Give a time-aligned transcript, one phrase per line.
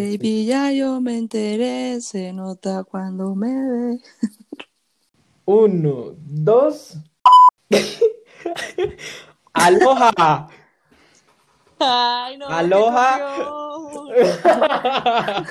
[0.00, 3.98] Baby, ya yo me enteré, se nota cuando me ve.
[5.44, 6.96] Uno, dos.
[9.52, 10.48] Aloha.
[11.78, 12.46] Ay, no.
[12.48, 13.18] Aloha.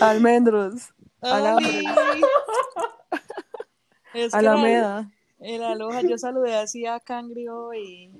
[0.00, 0.92] Almendros.
[1.22, 2.22] Ay.
[4.12, 5.10] Es Alameda.
[5.40, 8.12] El, el aloha, yo saludé así a Cangri hoy.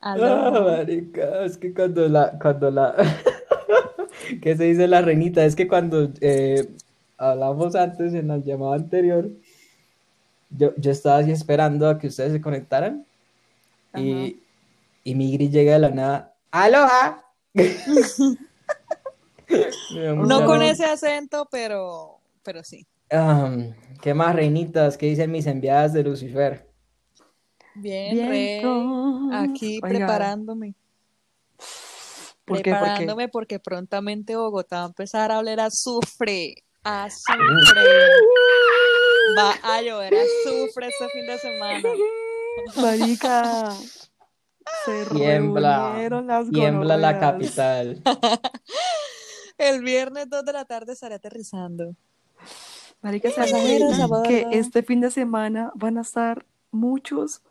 [0.00, 0.60] Ah, Aloha.
[0.60, 2.94] marica, es que cuando la, cuando la,
[4.42, 5.44] ¿qué se dice la reinita?
[5.44, 6.68] Es que cuando eh,
[7.16, 9.30] hablamos antes en la llamada anterior,
[10.50, 13.06] yo, yo estaba así esperando a que ustedes se conectaran
[13.96, 14.36] y,
[15.04, 17.24] y Migri llega de la nada, ¡Aloha!
[19.90, 22.86] No con ese acento, pero, pero sí.
[24.00, 24.96] ¿qué más, reinitas?
[24.96, 26.66] ¿Qué dicen mis enviadas de Lucifer?
[27.74, 28.62] Bien, Bien, Rey.
[28.62, 30.74] con- Aquí Oiga, preparándome.
[32.54, 36.54] ¿Por preparándome porque prontamente Bogotá va a empezar a oler a azufre.
[36.84, 37.80] A azufre.
[39.38, 41.88] Va a llover azufre este fin de semana.
[42.76, 43.72] Marica.
[44.84, 48.02] Se Tiembla, las tiembla la capital.
[49.58, 51.94] El viernes 2 de la tarde estaré aterrizando.
[53.00, 57.42] Marica, ¿sabes Pasajeros que este fin de semana van a estar muchos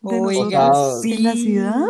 [0.00, 1.12] de Oiga, nosotros sí.
[1.14, 1.86] en la ciudad?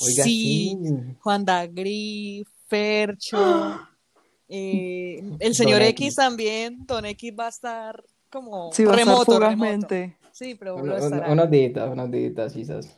[0.00, 0.76] Oiga, sí.
[0.82, 0.94] sí.
[1.20, 3.38] Juan Dagri, Fercho,
[4.48, 6.06] eh, el señor X.
[6.08, 6.16] X.
[6.16, 6.86] también.
[6.86, 10.14] Don X va a estar como Sí, va a estar remoto.
[10.32, 11.30] Sí, pero Uno- estará.
[11.32, 12.96] unos días, unos días, quizás.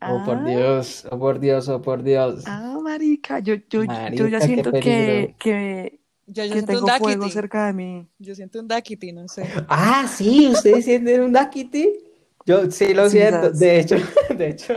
[0.00, 0.44] Oh, por Ah.
[0.44, 2.44] Dios, oh, por Dios, oh, por Dios.
[2.46, 6.72] Ah, marica, yo, yo, yo Marica, ya qué siento que, que, Yo, yo que siento
[6.72, 7.30] un tengo fuego Dakiti.
[7.32, 8.06] cerca de mí.
[8.18, 9.44] Yo siento un Dakiti, no sé.
[9.68, 11.88] Ah, sí, ¿ustedes sienten un Dakiti?
[12.44, 13.50] Yo sí lo Sí, siento.
[13.50, 13.96] De hecho,
[14.36, 14.74] de hecho,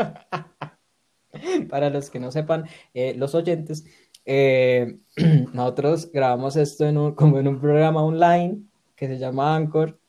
[1.69, 3.85] para los que no sepan, eh, los oyentes,
[4.25, 4.97] eh,
[5.53, 8.59] nosotros grabamos esto en un, como en un programa online
[8.95, 9.99] que se llama Anchor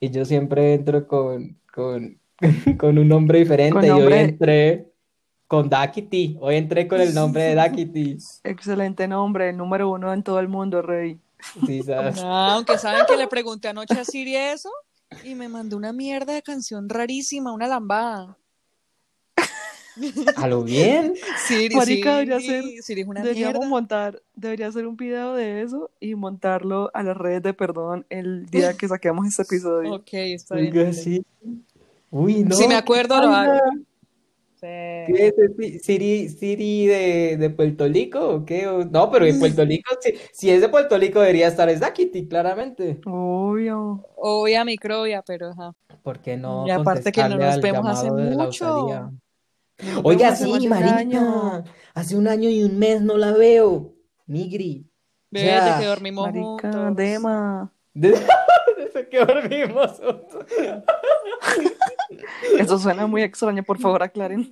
[0.00, 2.20] y yo siempre entro con, con,
[2.78, 4.88] con un nombre diferente Con y hoy nombre- entré
[5.46, 8.18] con Dakiti, hoy entré con el nombre de Dakiti.
[8.44, 11.18] Excelente nombre, el número uno en todo el mundo, Rey.
[11.66, 12.16] Sí, ¿sabes?
[12.22, 14.70] Ah, aunque saben que le pregunté anoche a Siri eso
[15.24, 18.36] y me mandó una mierda de canción rarísima, una lambada.
[20.36, 21.14] ¿A lo bien?
[21.46, 23.68] Siri, Marica, debería ser- Siri es una Deberíamos mierda.
[23.68, 28.46] montar, debería hacer un video de eso y montarlo a las redes de perdón el
[28.46, 29.94] día que saquemos este episodio.
[29.94, 30.94] Ok, está bien.
[30.94, 31.24] Sí.
[32.10, 32.54] Uy, no.
[32.56, 33.58] Si me acuerdo, lo hago.
[34.60, 34.66] Sí.
[34.66, 38.66] ¿Qué es ese Siri, Siri de, de Puerto Rico o qué?
[38.90, 42.98] No, pero en Puerto Rico, si, si es de Puerto Rico debería estar Dakiti, claramente.
[43.06, 44.04] Obvio.
[44.16, 45.74] Obvia microbia, pero ajá.
[46.02, 49.12] ¿Por qué no Y aparte que no nos vemos hace mucho.
[50.02, 53.94] Oiga, hace sí, marica, hace un año y un mes no la veo,
[54.26, 54.90] Migri.
[55.30, 55.78] Desde Ya.
[55.78, 56.96] que dormimos Marica, juntos.
[56.96, 57.72] Dema.
[57.94, 58.26] Desde,
[58.76, 60.46] desde que dormimos juntos.
[62.58, 64.44] Eso suena muy extraño, por favor, aclaren.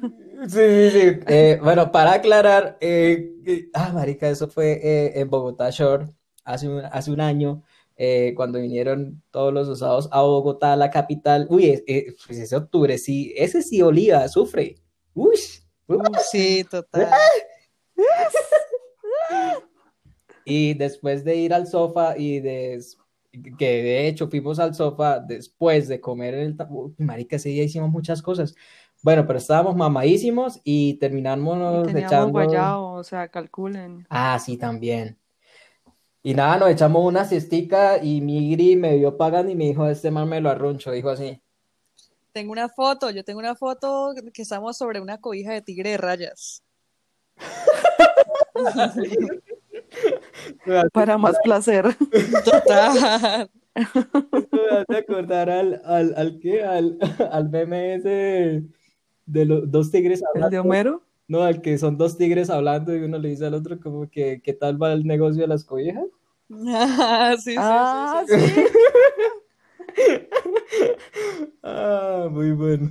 [0.48, 1.18] Sí, sí, sí.
[1.26, 6.06] Eh, bueno, para aclarar, eh, eh, ah, marica, eso fue eh, en Bogotá Shore
[6.44, 7.62] hace un, hace un año,
[7.96, 11.46] eh, cuando vinieron todos los usados a Bogotá, la capital.
[11.50, 14.76] Uy, es- eh, pues ese octubre, sí, ese sí olía, a azufre.
[15.16, 15.38] Uy,
[15.86, 15.98] uy.
[16.30, 17.08] Sí, total.
[20.44, 22.78] Y después de ir al sofá y de,
[23.58, 26.56] que de hecho fuimos al sofá después de comer el...
[26.68, 28.54] Uy, marica, ese día hicimos muchas cosas.
[29.02, 32.32] Bueno, pero estábamos mamadísimos y terminamos echando...
[32.32, 34.06] guayao, o sea, calculen.
[34.10, 35.18] Ah, sí, también.
[36.22, 40.10] Y nada, nos echamos una siestica y Migri me vio pagando y me dijo, este
[40.10, 41.40] man me lo arruncho, dijo así.
[42.36, 45.96] Tengo una foto, yo tengo una foto que estamos sobre una cobija de tigre de
[45.96, 46.62] rayas.
[50.92, 51.96] Para más placer.
[52.44, 53.48] Total.
[53.74, 56.98] Me hace acordar al, al, al qué, al,
[57.30, 58.64] al meme ese
[59.24, 60.60] de los dos tigres ¿El de hablando.
[60.68, 61.02] Homero?
[61.28, 64.42] No, al que son dos tigres hablando y uno le dice al otro como que,
[64.44, 66.04] ¿qué tal va el negocio de las cobijas?
[66.68, 68.38] Ah, sí, sí, sí, Ah, sí.
[68.40, 68.64] sí.
[71.62, 72.90] Ah, muy bueno.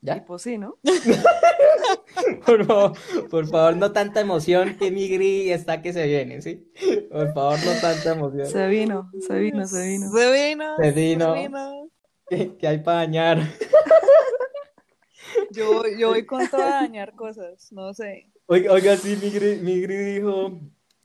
[0.00, 0.14] ¿Ya?
[0.20, 0.78] Tipo sí, ¿no?
[2.46, 2.92] Por favor,
[3.30, 6.70] por favor, no tanta emoción que Migri está que se viene, ¿sí?
[7.10, 8.46] Por favor, no tanta emoción.
[8.46, 10.12] Se vino, se vino, se vino.
[10.12, 11.34] Se vino, Se vino.
[11.34, 11.90] vino.
[12.28, 13.38] ¿Qué, qué hay para dañar?
[15.50, 18.30] Yo, yo voy con todo a dañar cosas, no sé.
[18.46, 20.60] Oiga, oiga, sí, Migri, Migri dijo,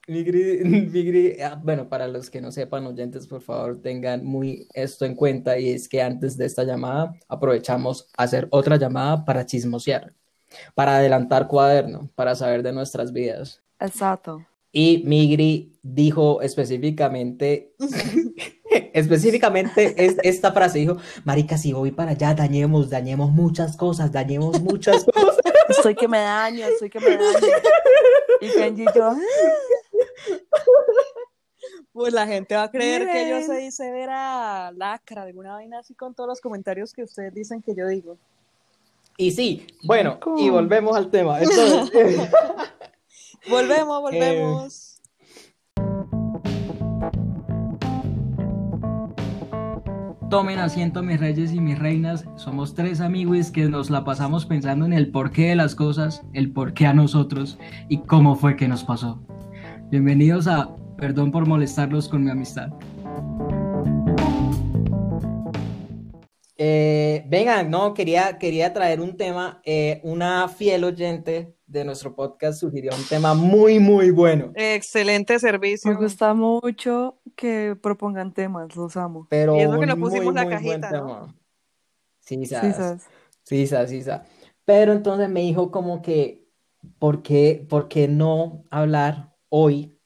[0.10, 5.06] Migri, Migri, ah, bueno, para los que no sepan, oyentes, por favor, tengan muy esto
[5.06, 9.46] en cuenta y es que antes de esta llamada aprovechamos a hacer otra llamada para
[9.46, 10.14] chismosear,
[10.74, 13.62] para adelantar cuaderno, para saber de nuestras vidas.
[13.80, 14.46] Exacto.
[14.72, 17.74] Y Migri dijo específicamente,
[18.94, 24.62] específicamente es, esta frase, dijo, marica, si voy para allá, dañemos, dañemos muchas cosas, dañemos
[24.62, 25.38] muchas cosas.
[25.70, 27.48] Estoy que me daño, estoy que me daño.
[28.42, 29.16] Y Kenji y yo.
[32.00, 36.14] Pues la gente va a creer que yo soy severa lacra, alguna vaina así con
[36.14, 38.18] todos los comentarios que ustedes dicen que yo digo.
[39.18, 41.42] Y sí, bueno, y volvemos al tema.
[41.42, 41.92] Entonces,
[43.50, 45.02] Volvemos, volvemos.
[50.30, 54.86] Tomen asiento mis reyes y mis reinas, somos tres amigos que nos la pasamos pensando
[54.86, 57.60] en el porqué de las cosas, el porqué a nosotros
[57.90, 59.22] y cómo fue que nos pasó.
[59.92, 62.70] Bienvenidos a Perdón por molestarlos con mi amistad.
[66.58, 72.60] Eh, vengan, no, quería, quería traer un tema, eh, una fiel oyente de nuestro podcast
[72.60, 75.90] sugirió un tema muy, muy bueno, Excelente servicio.
[75.90, 79.26] me gusta mucho que propongan temas, los amo.
[79.30, 81.34] pero Y eso que no pusimos la muy, muy buen cajita, ¿no?
[82.20, 83.90] Sí, Sí, sabes.
[83.90, 84.12] Sí, sí.
[84.66, 86.46] Pero entonces me dijo como que,
[86.98, 89.99] ¿por qué, por qué no hablar hoy?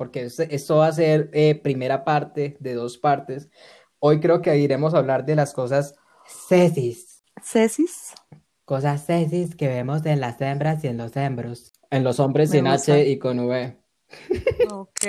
[0.00, 3.50] Porque es- esto va a ser eh, primera parte de dos partes.
[3.98, 5.94] Hoy creo que iremos a hablar de las cosas
[6.26, 8.14] sesis, Cesis,
[8.64, 12.56] cosas sesis que vemos en las hembras y en los hembros, en los hombres Me
[12.56, 12.94] sin gusta.
[12.94, 13.76] H y con V.
[14.72, 15.04] Ok.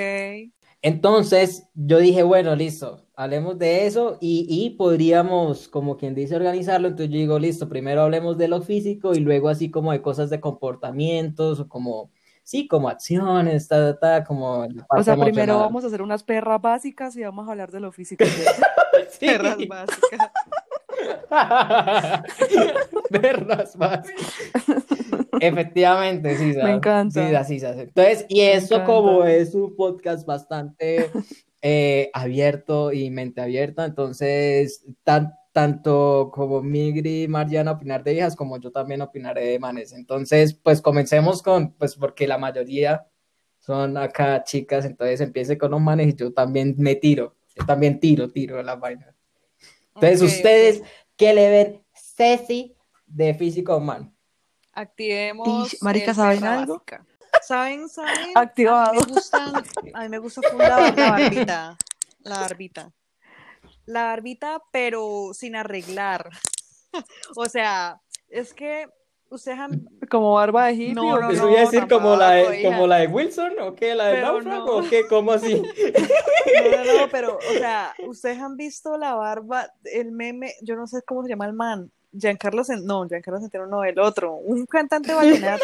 [0.82, 6.90] Entonces yo dije, bueno, listo, hablemos de eso y, y podríamos, como quien dice, organizarlo.
[6.90, 10.30] Entonces yo digo, listo, primero hablemos de lo físico y luego así como de cosas
[10.30, 12.12] de comportamientos o como,
[12.52, 17.16] sí, como acciones, ta, ta, como o sea, primero vamos a hacer unas perras básicas
[17.16, 18.26] y vamos a hablar de lo físico.
[19.10, 19.26] Sí.
[19.26, 20.32] Perras básicas.
[23.10, 24.36] Perras básicas.
[25.40, 27.26] Efectivamente, sí, Me encanta.
[27.26, 27.82] Sí, así se hace.
[27.84, 28.84] Entonces, y encanta.
[28.84, 31.10] como es un podcast bastante
[31.62, 38.36] eh, abierto y mente abierta, entonces tan, tanto como Migri y Mariana opinar de hijas,
[38.36, 39.92] como yo también opinaré de manes.
[39.92, 43.06] Entonces, pues comencemos con, pues porque la mayoría
[43.60, 48.00] son acá chicas, entonces empiece con los manes y yo también me tiro, yo también
[48.00, 49.14] tiro, tiro la vaina.
[49.96, 50.84] Entonces, Ok, ustedes.
[51.16, 52.76] ¿qué le ven Ceci
[53.06, 54.14] de físico humano?
[54.74, 55.74] Activemos.
[55.74, 56.84] Ish, marica, ¿saben algo?
[57.42, 57.90] ¿Saben?
[57.90, 58.32] ¿Saben?
[58.36, 58.92] Activado.
[58.92, 59.56] A mí me gustan,
[59.94, 61.78] a mí me gusta la barbita.
[62.24, 62.92] La barbita.
[63.86, 66.30] La barbita, pero sin arreglar.
[67.38, 68.86] O sea, es que
[69.30, 69.88] ustedes han.
[70.10, 70.94] Como barba de hippie.
[70.94, 71.30] No, ¿o no?
[71.32, 72.70] ¿Eso iba a decir como la de, hija.
[72.70, 73.96] como la de Wilson o qué?
[73.96, 74.66] ¿La de no.
[74.66, 75.08] o qué?
[75.08, 75.62] ¿Cómo así?
[76.52, 80.86] No, no, no, pero, o sea, ustedes han visto la barba, el meme, yo no
[80.86, 81.92] sé cómo se llama el man.
[82.14, 85.14] Giancarlo Centeno, no, Giancarlo Centeno no, el otro, un cantante
[85.56, 85.64] vallenato.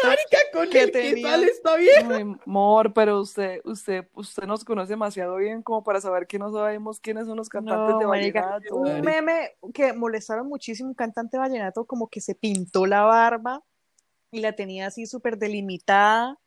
[0.52, 2.10] Con que el tenía- está bien.
[2.12, 6.50] Ay, amor, pero usted, usted, usted nos conoce demasiado bien como para saber que no
[6.52, 8.76] sabemos quiénes son los cantantes No, de marica, vallenato.
[8.76, 13.62] un meme que molestaron muchísimo, un cantante vallenato como que se pintó la barba
[14.30, 16.38] y la tenía así súper delimitada.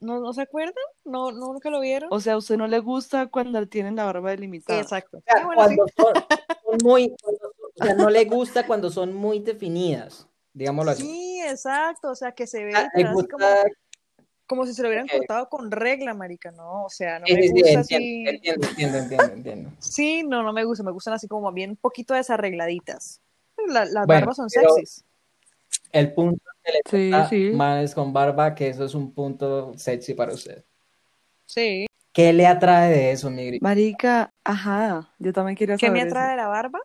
[0.00, 0.74] ¿No, ¿No se acuerdan?
[1.04, 2.08] ¿No, no nunca lo vieron?
[2.12, 4.80] O sea, a usted no le gusta cuando tienen la barba delimitada.
[4.80, 5.18] Exacto.
[5.18, 5.76] O sea, Ah, bueno, sí.
[5.76, 6.14] cuando son,
[6.64, 11.02] son muy, cuando son- o sea, no le gusta cuando son muy definidas, digámoslo así.
[11.02, 13.22] Sí, exacto, o sea, que se ve Ah, como,
[14.46, 17.42] como si se lo hubieran cortado con regla, marica, no, o sea, no sí, me
[17.42, 19.70] sí, sí, gusta entiendo, así, entiendo, entiendo, entiendo, entiendo.
[19.78, 23.20] sí, no, no me gusta, me gustan así como bien un poquito desarregladitas.
[23.68, 25.04] La- las Bueno, barbas son pero- sexys.
[25.92, 27.50] El punto que le Sí, gusta sí.
[27.54, 30.64] manes con barba, que eso es un punto sexy para usted.
[31.46, 31.86] Sí.
[32.12, 33.58] ¿Qué le atrae de eso, Migri?
[33.60, 36.16] Marica, ajá, yo también quería ¿Qué saber me eso.
[36.16, 36.78] atrae de la barba?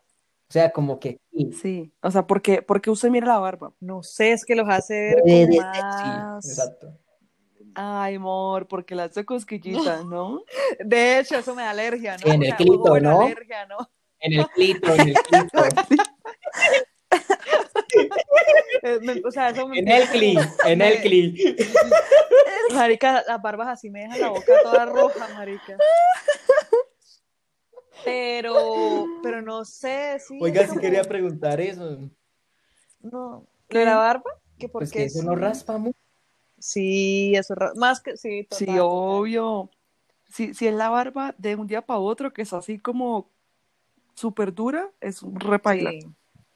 [0.48, 3.38] O sea, como que sí, Sí, o sea, ¿por qué, por qué usted mira la
[3.38, 3.72] barba?
[3.80, 5.76] No sé, es que los hace ver más...
[5.76, 6.08] sexy,
[6.48, 6.98] exacto.
[7.74, 10.42] Ay, amor, porque la hace cosquillitas, ¿no?
[10.82, 12.24] De hecho, eso me da alergia, ¿no?
[12.24, 13.20] Sí, en el sea, clítoris, o- bueno, ¿no?
[13.26, 13.76] alergia, ¿no?
[14.20, 15.62] En el clito, en el clito,
[19.24, 21.56] O sea, eso me en el cli, en el Me- cli.
[22.74, 25.76] Marica, las barbas así me dejan la boca toda roja, marica.
[28.04, 30.38] Pero, pero no sé, sí.
[30.40, 31.98] Oiga, si como- quería preguntar eso.
[33.00, 33.46] No.
[33.68, 34.30] ¿Lo de la barba?
[34.58, 35.40] Que Pues porque que eso no sí.
[35.40, 35.98] raspa mucho.
[36.58, 39.70] Sí, eso ra- más que sí, total, Sí, obvio.
[40.32, 43.30] Si, si es la barba de un día para otro, que es así como
[44.14, 45.90] súper dura, es un repaila.
[45.90, 46.00] Sí.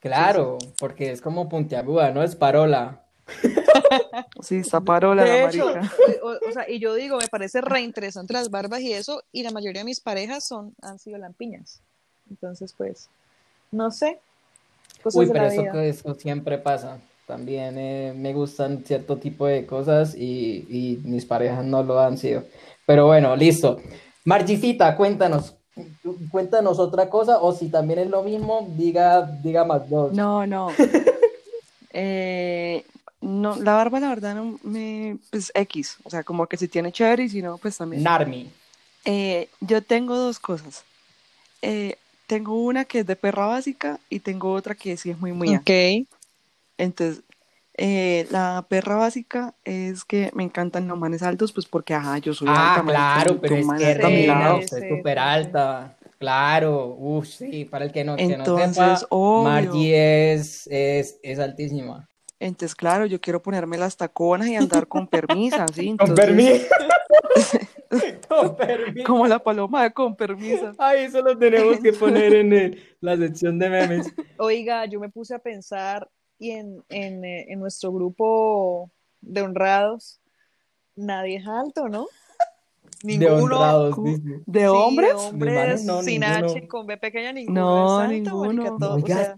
[0.00, 3.01] Claro, porque es como puntiaguda, no es parola.
[4.42, 5.92] Sí, está parola De la hecho, marica.
[6.22, 9.50] o, o sea, y yo digo, me parece reinteresante las barbas y eso, y la
[9.50, 11.80] mayoría de mis parejas son, han sido lampiñas.
[12.30, 13.08] Entonces, pues,
[13.70, 14.18] no sé.
[15.02, 15.84] Cosas Uy, de pero la eso, vida.
[15.84, 16.98] eso siempre pasa.
[17.26, 22.18] También eh, me gustan cierto tipo de cosas y, y mis parejas no lo han
[22.18, 22.44] sido.
[22.86, 23.80] Pero bueno, listo.
[24.24, 25.54] Margicita, cuéntanos,
[26.30, 30.12] cuéntanos otra cosa o si también es lo mismo, diga, diga más dos.
[30.12, 30.68] No, no.
[31.94, 32.86] Eh,
[33.22, 35.16] no, la barba, la verdad, no me.
[35.30, 35.96] Pues X.
[36.04, 38.02] O sea, como que si tiene chévere y si no, pues también.
[38.02, 38.50] Narmi.
[39.04, 40.84] Eh, yo tengo dos cosas.
[41.62, 45.32] Eh, tengo una que es de perra básica y tengo otra que sí es muy
[45.32, 45.60] mía.
[45.60, 46.06] Ok.
[46.78, 47.22] Entonces,
[47.74, 52.34] eh, la perra básica es que me encantan los manes altos, pues porque, ajá, yo
[52.34, 54.58] soy Ah, alta, claro, pero un es que mi lado.
[54.58, 55.96] Es súper alta.
[56.18, 59.50] Claro, uff, sí, para el que no, que no Entonces, sepa, obvio.
[59.50, 62.08] Margie es, es, es altísima.
[62.42, 65.96] Entonces, claro, yo quiero ponerme las taconas y andar con permisa, ¿sí?
[65.96, 66.66] Con permiso.
[68.28, 69.06] Con permiso.
[69.06, 70.74] como la paloma de con permisa.
[70.78, 74.12] Ay, eso lo tenemos que poner en el- la sección de memes.
[74.38, 76.08] Oiga, yo me puse a pensar
[76.38, 80.20] y en, en, eh, en nuestro grupo de honrados,
[80.96, 82.06] nadie es alto, ¿no?
[83.02, 83.58] De Ninguno.
[84.46, 85.12] ¿De hombres?
[85.12, 86.46] de hombres manes no, sin ninguno.
[86.52, 88.62] H, con B pequeña, ninguno No, es alto, ninguno.
[88.62, 89.36] marica, todo, o Oiga, sea,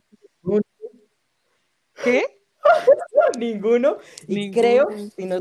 [2.04, 2.24] ¿Qué?
[3.38, 3.98] Ninguno.
[4.26, 4.60] Y Ninguno.
[4.60, 5.40] creo, si no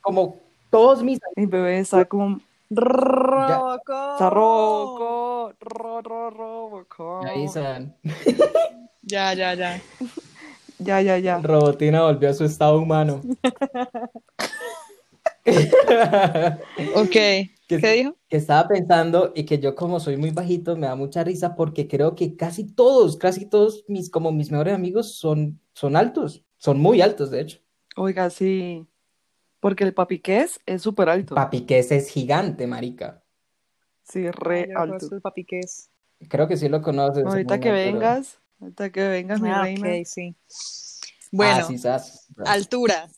[0.00, 0.38] como
[0.70, 2.40] todos mis Mi bebé está como...
[2.70, 4.12] Robocop.
[4.12, 7.24] Está roco, ro, ro, robocop.
[7.24, 7.94] Ahí están.
[9.02, 9.80] Ya, ya, ya.
[10.78, 11.40] Ya, ya, ya.
[11.40, 13.22] Robotina volvió a su estado humano.
[16.94, 17.16] Ok.
[17.70, 18.16] Que- ¿Qué dijo?
[18.28, 21.88] que estaba pensando y que yo como soy muy bajito me da mucha risa porque
[21.88, 26.78] creo que casi todos, casi todos mis como mis mejores amigos son son altos, son
[26.78, 27.58] muy altos de hecho.
[27.96, 28.86] Oiga, sí.
[29.60, 31.34] Porque el papiqués es súper alto.
[31.34, 33.22] Papi que ese es gigante, marica.
[34.02, 35.14] Sí, Ay, re yo no alto.
[35.14, 35.90] el papi que es.
[36.28, 37.24] Creo que sí lo conoces.
[37.26, 40.04] Ahorita que vengas, ahorita que vengas, mi Ah, reina.
[40.04, 40.36] sí.
[41.32, 42.26] Bueno, Ah, sí, sas.
[42.44, 43.08] altura.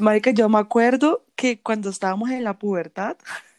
[0.00, 3.18] Marica, yo me acuerdo que cuando estábamos en la pubertad,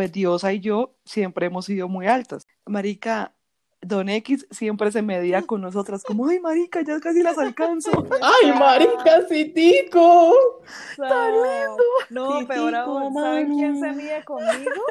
[0.00, 2.46] pues Diosa y yo siempre hemos sido muy altas.
[2.64, 3.34] Marica,
[3.82, 7.90] Don X siempre se medía con nosotras, como, ay, Marica, ya casi las alcanzo.
[8.22, 10.32] ¡Ay, marica, sí, tico!
[10.96, 11.76] ¡Tan lindo!
[12.08, 14.82] No, Sí, peor sí, aún, ¿saben quién se mide conmigo?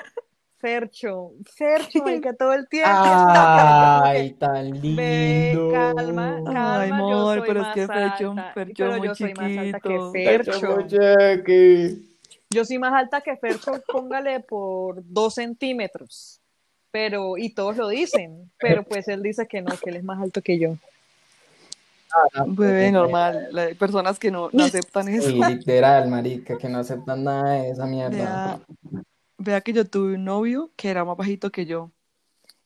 [0.57, 1.31] Fercho.
[1.55, 2.91] Fercho, marica, todo el tiempo.
[2.93, 5.69] ¡Ay, tan Ve, lindo!
[5.71, 9.07] calma, calma, Ay, yo amor, soy pero es más que Fercho- alta, Fercho pero muy
[9.07, 10.11] yo soy más alta que chiquito.
[10.11, 12.08] Fercho.
[12.51, 16.41] Yo soy más alta que Fercho, póngale por dos centímetros.
[16.91, 20.19] Pero, y todos lo dicen, pero pues él dice que no, que él es más
[20.19, 20.75] alto que yo.
[22.47, 23.49] Bebé, normal.
[23.55, 25.29] Hay personas que no, no aceptan eso.
[25.29, 28.09] Literal, marica, que no aceptan nada de esa mierda.
[28.17, 28.61] Vea,
[29.37, 31.91] vea que yo tuve un novio que era más bajito que yo.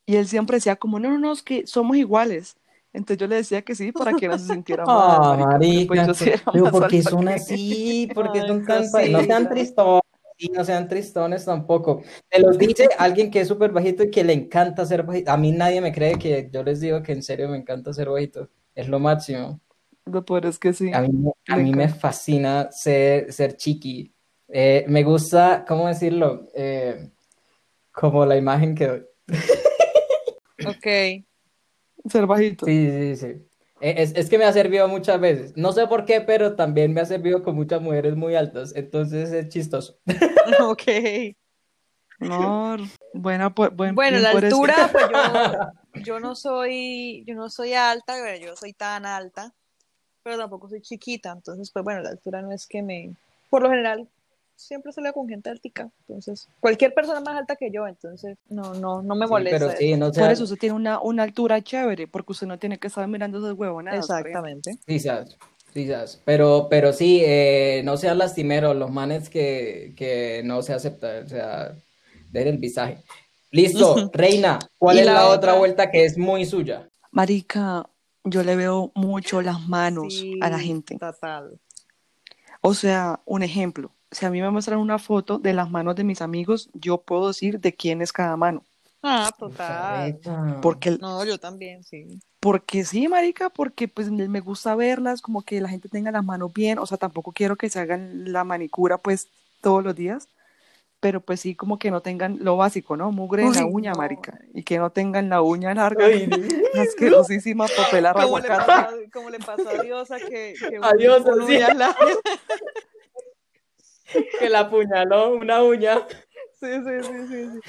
[0.05, 2.55] Y él siempre decía como, no, no, no, es que somos iguales.
[2.93, 5.85] Entonces yo le decía que sí para que no se sintiera mal, Ah, marica, porque,
[5.87, 8.11] pues, marica, yo sí era pero más ¿por qué alta son así?
[8.15, 8.91] ¿Por qué Ay, son tan...
[8.91, 10.01] pa- No sean tristones,
[10.37, 12.03] sí, no sean tristones tampoco.
[12.29, 15.31] Te los dice alguien que es súper bajito y que le encanta ser bajito.
[15.31, 18.09] A mí nadie me cree que yo les digo que en serio me encanta ser
[18.09, 18.49] bajito.
[18.75, 19.59] Es lo máximo.
[20.05, 20.91] Lo peor es que sí.
[20.93, 21.99] A mí, me- a Me mí me encanta.
[21.99, 24.13] fascina ser, ser chiqui.
[24.49, 26.47] Eh, me gusta, ¿cómo decirlo?
[26.53, 27.09] Eh,
[27.91, 29.03] como la imagen que doy.
[30.65, 31.25] Ok.
[32.09, 32.65] Ser bajito.
[32.65, 33.27] Sí, sí, sí.
[33.81, 35.53] Eh, Es, es que me ha servido muchas veces.
[35.57, 38.73] No sé por qué, pero también me ha servido con muchas mujeres muy altas.
[38.75, 39.97] Entonces es chistoso.
[40.61, 40.83] Ok.
[42.19, 42.77] No,
[43.13, 44.37] buena por, buen, Bueno, la eso.
[44.37, 49.05] altura, pues yo, yo no soy, yo no soy alta, bueno, yo no soy tan
[49.05, 49.53] alta,
[50.23, 53.13] pero tampoco soy chiquita, entonces, pues bueno, la altura no es que me,
[53.49, 54.07] por lo general,
[54.55, 59.01] siempre salgo con gente altica, entonces, cualquier persona más alta que yo, entonces, no, no,
[59.01, 59.59] no me Sí, molesta.
[59.59, 62.59] pero sí, no Por sea, eso usted tiene una, una altura chévere, porque usted no
[62.59, 64.07] tiene que estar mirando esas huevonadas.
[64.07, 64.47] por ejemplo.
[64.49, 64.77] Exactamente.
[64.85, 65.37] quizás,
[65.73, 66.21] quizás.
[66.25, 71.25] Pero, pero sí, eh, no sean lastimeros los manes que, que no se aceptan.
[71.25, 71.75] O sea,
[72.31, 72.97] den el visaje.
[73.51, 75.53] Listo, Reina, ¿cuál es la la otra otra.
[75.55, 76.89] vuelta que es muy suya?
[77.11, 77.87] Marica,
[78.23, 80.97] yo le veo mucho las manos Sí, a la gente.
[80.97, 81.59] Total.
[82.61, 83.91] O sea, un ejemplo.
[84.13, 87.27] Si a mí me muestran una foto de las manos de mis amigos, yo puedo
[87.27, 88.63] decir de quién es cada mano.
[89.01, 90.17] Ah, total.
[90.61, 92.19] Porque, No, yo también, sí.
[92.39, 96.53] porque sí, marica, porque pues me gusta verlas, como que la gente tenga las manos
[96.53, 96.79] bien.
[96.79, 99.27] O sea, tampoco quiero que se hagan la manicura pues
[99.61, 100.29] todos los días.
[101.01, 103.11] Pero pues sí, como que no tengan lo básico, ¿no?
[103.11, 103.97] Mugre en la Uy, uña, no.
[103.97, 104.39] marica.
[104.53, 106.05] Y que no tengan la uña larga.
[106.05, 106.29] Ay,
[106.79, 111.45] Asquerosísima papel Como le, pasa, como le pasó a Diosa que, que A Diosa, un
[111.47, 111.55] sí.
[111.57, 112.17] uñas largas.
[114.39, 116.05] que la apuñaló una uña.
[116.59, 117.59] Sí, sí, sí, sí.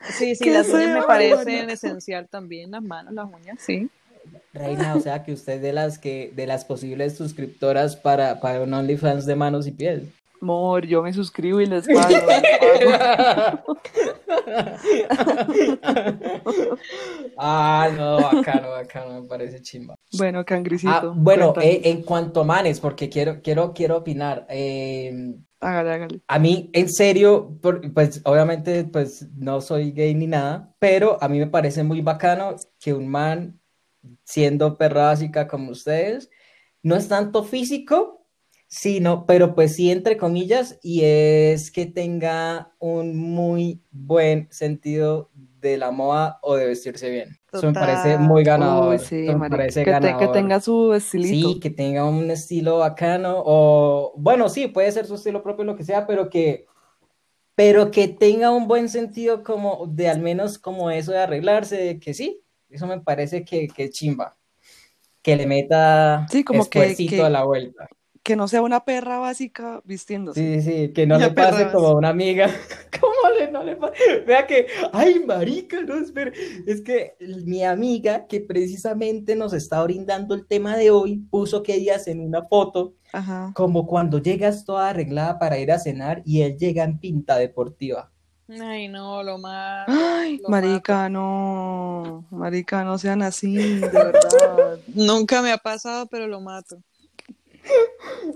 [0.00, 1.72] Sí, sí, sí las uñas me parecen Mariana.
[1.72, 3.88] esencial también, las manos, las uñas, sí.
[4.52, 8.72] Reina, o sea que usted de las que, de las posibles suscriptoras para, para un
[8.72, 10.02] OnlyFans de manos y pies.
[10.40, 12.14] Amor, yo me suscribo y les pago.
[17.36, 19.94] ah, no, bacano, bacano, me parece chimba.
[20.16, 20.92] Bueno, cangrisito.
[20.92, 24.46] Ah, bueno, eh, en cuanto a manes, porque quiero, quiero, quiero opinar.
[24.48, 26.20] eh, Hágale, hágale.
[26.28, 27.58] a mí, en serio,
[27.94, 32.54] pues obviamente, pues no soy gay ni nada, pero a mí me parece muy bacano
[32.78, 33.58] que un man,
[34.24, 36.28] siendo perra básica como ustedes,
[36.82, 38.23] no es tanto físico,
[38.76, 45.78] sino, pero pues sí, entre comillas, y es que tenga un muy buen sentido de
[45.78, 47.38] la moda o de vestirse bien.
[47.52, 48.20] Eso me parece Total.
[48.20, 48.94] muy ganador.
[48.94, 50.32] Uy, sí, me parece que, te- que ganador.
[50.32, 51.48] tenga su estilito.
[51.52, 55.76] Sí, que tenga un estilo bacano o bueno, sí, puede ser su estilo propio, lo
[55.76, 56.66] que sea, pero que
[57.54, 62.00] pero que tenga un buen sentido como de al menos como eso de arreglarse, de
[62.00, 64.36] que sí, eso me parece que, que chimba.
[65.22, 67.88] Que le meta Sí, como que- a la vuelta.
[68.24, 70.62] Que no sea una perra básica vistiéndose.
[70.62, 72.48] Sí, sí, que no le pase como a una amiga.
[73.00, 73.92] ¿Cómo le no le pasa?
[74.26, 76.32] Vea que, ay, marica, no, espera.
[76.66, 81.74] Es que mi amiga, que precisamente nos está brindando el tema de hoy, puso que
[81.74, 83.52] ellas en una foto, Ajá.
[83.54, 88.10] como cuando llegas toda arreglada para ir a cenar y él llega en pinta deportiva.
[88.48, 89.86] Ay, no, lo más.
[89.86, 92.26] Ay, lo marica, no.
[92.30, 94.78] Marica, no sean así, de verdad.
[94.94, 96.78] Nunca me ha pasado, pero lo mato.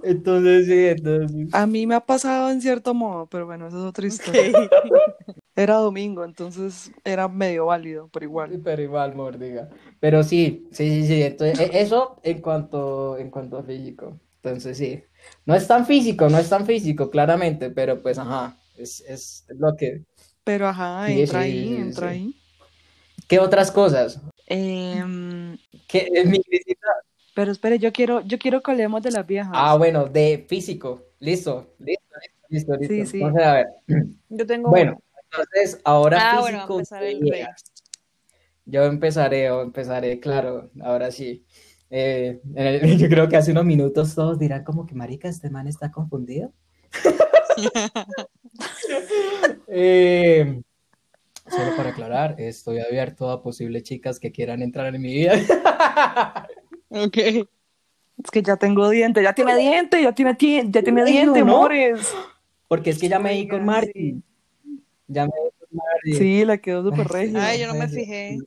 [0.03, 1.55] Entonces, sí, entonces.
[1.55, 4.53] A mí me ha pasado en cierto modo, pero bueno, eso es otra historia.
[5.57, 8.61] Era domingo, entonces era medio válido, pero igual.
[8.63, 9.69] Pero igual, mordiga.
[9.99, 11.23] Pero sí, sí, sí, sí.
[11.23, 14.21] Entonces, e- eso en cuanto, en cuanto a físico.
[14.37, 15.03] Entonces, sí.
[15.47, 19.75] No es tan físico, no es tan físico, claramente, pero pues, ajá, es, es lo
[19.77, 20.05] que...
[20.45, 22.35] Pero ajá, Sí, entra sí, ahí, entra ahí.
[23.27, 24.21] ¿Qué otras cosas?
[24.47, 25.57] Em,
[25.89, 26.89] ¿Qué, mi visita?
[27.39, 29.53] Pero espere, yo quiero, yo quiero que hablemos de las viejas.
[29.55, 31.05] Ah, bueno, de físico.
[31.21, 32.03] Listo, listo,
[32.49, 32.95] listo, listo, listo.
[32.95, 33.19] Sí, sí.
[33.21, 33.67] Entonces, a ver.
[34.29, 37.45] Yo tengo Bueno, entonces, ahora Ah, bueno, físico empezar de el rey.
[38.65, 41.45] Yo empezaré, yo empezaré, claro, ahora sí.
[41.91, 45.49] Eh, en el- yo creo que hace unos minutos todos dirán como que marica, este
[45.49, 46.53] man está confundido.
[49.69, 50.61] Eh,
[51.47, 55.35] solo para aclarar, estoy abierto a posibles chicas que quieran entrar en mi vida.
[56.91, 57.17] Ok.
[57.17, 61.43] Es que ya tengo diente, ya tiene diente, ya tiene, tien- ya tiene Ay, diente,
[61.45, 61.69] no.
[62.67, 63.93] Porque es que ya me di con Marty.
[63.95, 64.23] sí.
[65.07, 66.13] Ya me di con Marty.
[66.15, 67.47] Sí, la quedó súper regia.
[67.47, 68.39] Ay, yo no me fijé.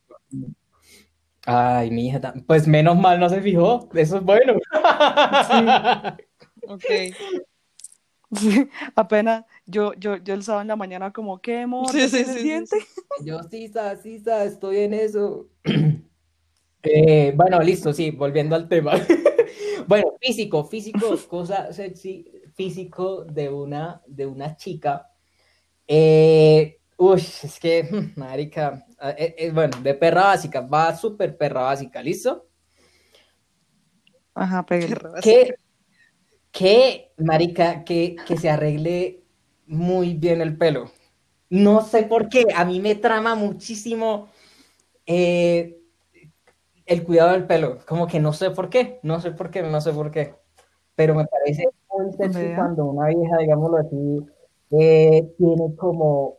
[1.46, 4.54] Ay, mi hija, pues menos mal no se fijó, eso es bueno.
[6.68, 6.84] Ok.
[8.34, 11.92] Sí, apenas yo, yo, yo el sábado en la mañana como, ¿qué, amor?
[11.92, 12.78] Sí, ¿Ya sí, sí, sí?
[13.26, 15.48] Yo sí, sa, sí, sa, estoy en eso.
[16.84, 18.94] Eh, bueno, listo, sí, volviendo al tema.
[19.88, 25.10] Bueno, físico, físico, cosa sexy, físico de una, de una chica.
[25.88, 28.86] Eh, uy, es que, marica,
[29.18, 32.48] eh, eh, bueno, de perra básica, va súper perra básica, ¿listo?
[34.34, 34.96] Ajá, pégale.
[35.22, 35.56] que,
[36.52, 39.24] que, marica, que, que se arregle
[39.66, 40.90] muy bien el pelo.
[41.50, 44.30] No sé por qué, a mí me trama muchísimo
[45.06, 45.81] eh,
[46.92, 47.78] el cuidado del pelo.
[47.88, 50.36] Como que no sé por qué, no sé por qué, no sé por qué.
[50.96, 54.26] Pero me parece muy sexy cuando una vieja, digámoslo así,
[54.72, 56.38] eh, tiene como,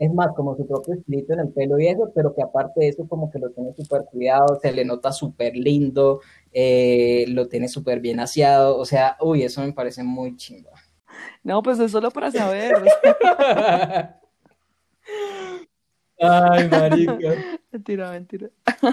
[0.00, 2.88] es más, como su propio estilito en el pelo y eso, pero que aparte de
[2.88, 6.20] eso, como que lo tiene súper cuidado, se le nota súper lindo,
[6.52, 10.72] eh, lo tiene súper bien aseado, o sea, uy, eso me parece muy chimba.
[11.44, 12.74] No, pues es solo para saber.
[16.22, 17.34] Ay, marica.
[17.72, 18.48] mentira, mentira.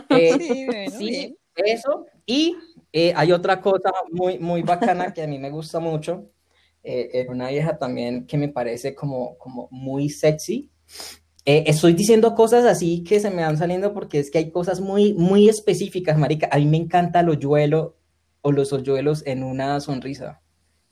[0.10, 1.38] Eh, Sí, bueno, sí, bien.
[1.56, 2.06] eso.
[2.25, 2.56] Y
[2.91, 6.32] eh, hay otra cosa muy, muy bacana que a mí me gusta mucho.
[6.84, 10.71] eh, una vieja también que me parece como, como muy sexy.
[11.45, 14.82] Eh, estoy diciendo cosas así que se me van saliendo porque es que hay cosas
[14.82, 16.49] muy, muy específicas, marica.
[16.52, 17.97] A mí me encanta el hoyuelo
[18.41, 20.41] o los hoyuelos en una sonrisa,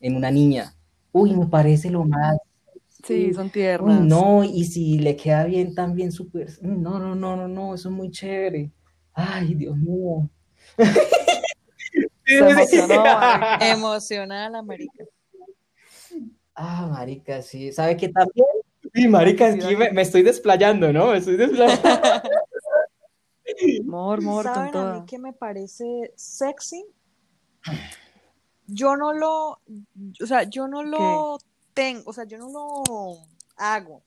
[0.01, 0.75] en una niña.
[1.12, 2.38] Uy, me parece lo más
[3.03, 3.99] Sí, son Uy, tiernas.
[3.99, 6.49] no, y si le queda bien también súper.
[6.62, 8.71] No, no, no, no, no, eso es muy chévere.
[9.19, 10.30] Ay, Dios mío.
[12.25, 13.58] Se emocionó, marica.
[13.71, 15.06] Emocional, América.
[16.53, 17.71] Ah, marica, sí.
[17.71, 18.47] ¿Sabe qué también?
[18.93, 21.12] Sí, marica, es que me, me estoy desplayando, ¿no?
[21.12, 21.82] Me estoy desplayando.
[23.86, 24.99] Mor, mor, con ¿Saben a toda.
[24.99, 26.86] mí qué me parece sexy?
[28.67, 29.51] Yo no lo,
[30.21, 31.39] o sea, yo no lo
[31.73, 33.17] tengo, o sea, yo no lo
[33.56, 34.03] hago,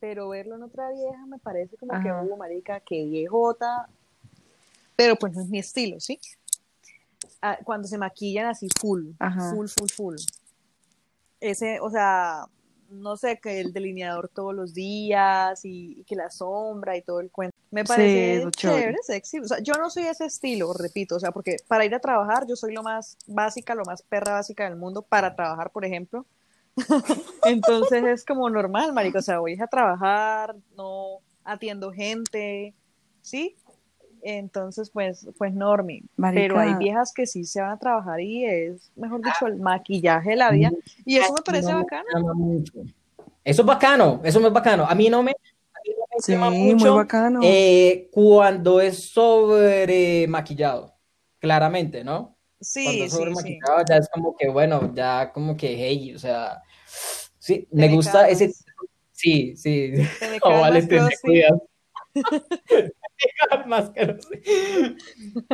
[0.00, 2.22] pero verlo en otra vieja me parece como que, Ajá.
[2.22, 3.88] uh, marica, qué viejota,
[5.00, 6.20] pero pues no es mi estilo, ¿sí?
[7.40, 9.50] Ah, cuando se maquillan así full, Ajá.
[9.50, 10.16] full, full, full.
[11.40, 12.44] Ese, o sea,
[12.90, 17.20] no sé, que el delineador todos los días y, y que la sombra y todo
[17.20, 17.56] el cuento.
[17.70, 18.50] Me Sí, parece chévere.
[18.50, 19.38] chévere, sexy.
[19.38, 22.46] O sea, yo no soy ese estilo, repito, o sea, porque para ir a trabajar
[22.46, 26.26] yo soy lo más básica, lo más perra básica del mundo para trabajar, por ejemplo.
[27.46, 32.74] Entonces es como normal, marico, o sea, voy a trabajar, no atiendo gente,
[33.22, 33.56] ¿sí?
[34.22, 36.02] Entonces, pues, pues normie.
[36.16, 40.30] Pero hay viejas que sí se van a trabajar y es, mejor dicho, el maquillaje
[40.30, 40.70] de la vida.
[41.04, 42.34] Y eso me parece No bacano.
[42.34, 42.72] mucho.
[43.42, 44.84] Eso es bacano, eso es bacano.
[44.86, 45.32] A mí no me,
[46.18, 47.40] Sí, llama muy mucho bacano.
[47.42, 50.94] eh, cuando es sobre maquillado,
[51.38, 52.36] claramente, ¿no?
[52.36, 53.42] Cuando Sí, es sobre sí, sí.
[53.58, 56.60] maquillado ya es como que, bueno, ya como que, hey, o sea,
[57.38, 58.52] sí, me gusta ese,
[59.12, 59.92] sí, sí.
[60.18, 61.20] Te me Oh, cagas vale, más te me CrossFit.
[61.22, 61.52] cuidas.
[63.66, 64.42] Más que no sé.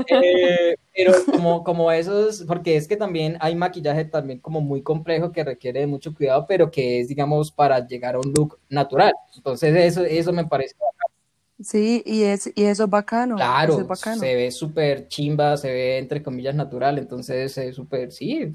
[0.08, 5.32] Eh, pero como, como esos, porque es que también hay maquillaje también como muy complejo
[5.32, 9.12] que requiere de mucho cuidado, pero que es, digamos, para llegar a un look natural.
[9.34, 10.76] Entonces eso, eso me parece
[11.62, 13.36] Sí, y, es, y eso es bacano.
[13.36, 14.20] Eso claro, es bacano.
[14.20, 18.52] se ve súper chimba, se ve entre comillas natural, entonces es súper, sí,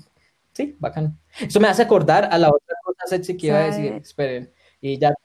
[0.54, 1.18] sí, bacano.
[1.40, 5.00] Eso me hace acordar a la otra cosa sexy que iba a decir, esperen, y
[5.00, 5.16] ya,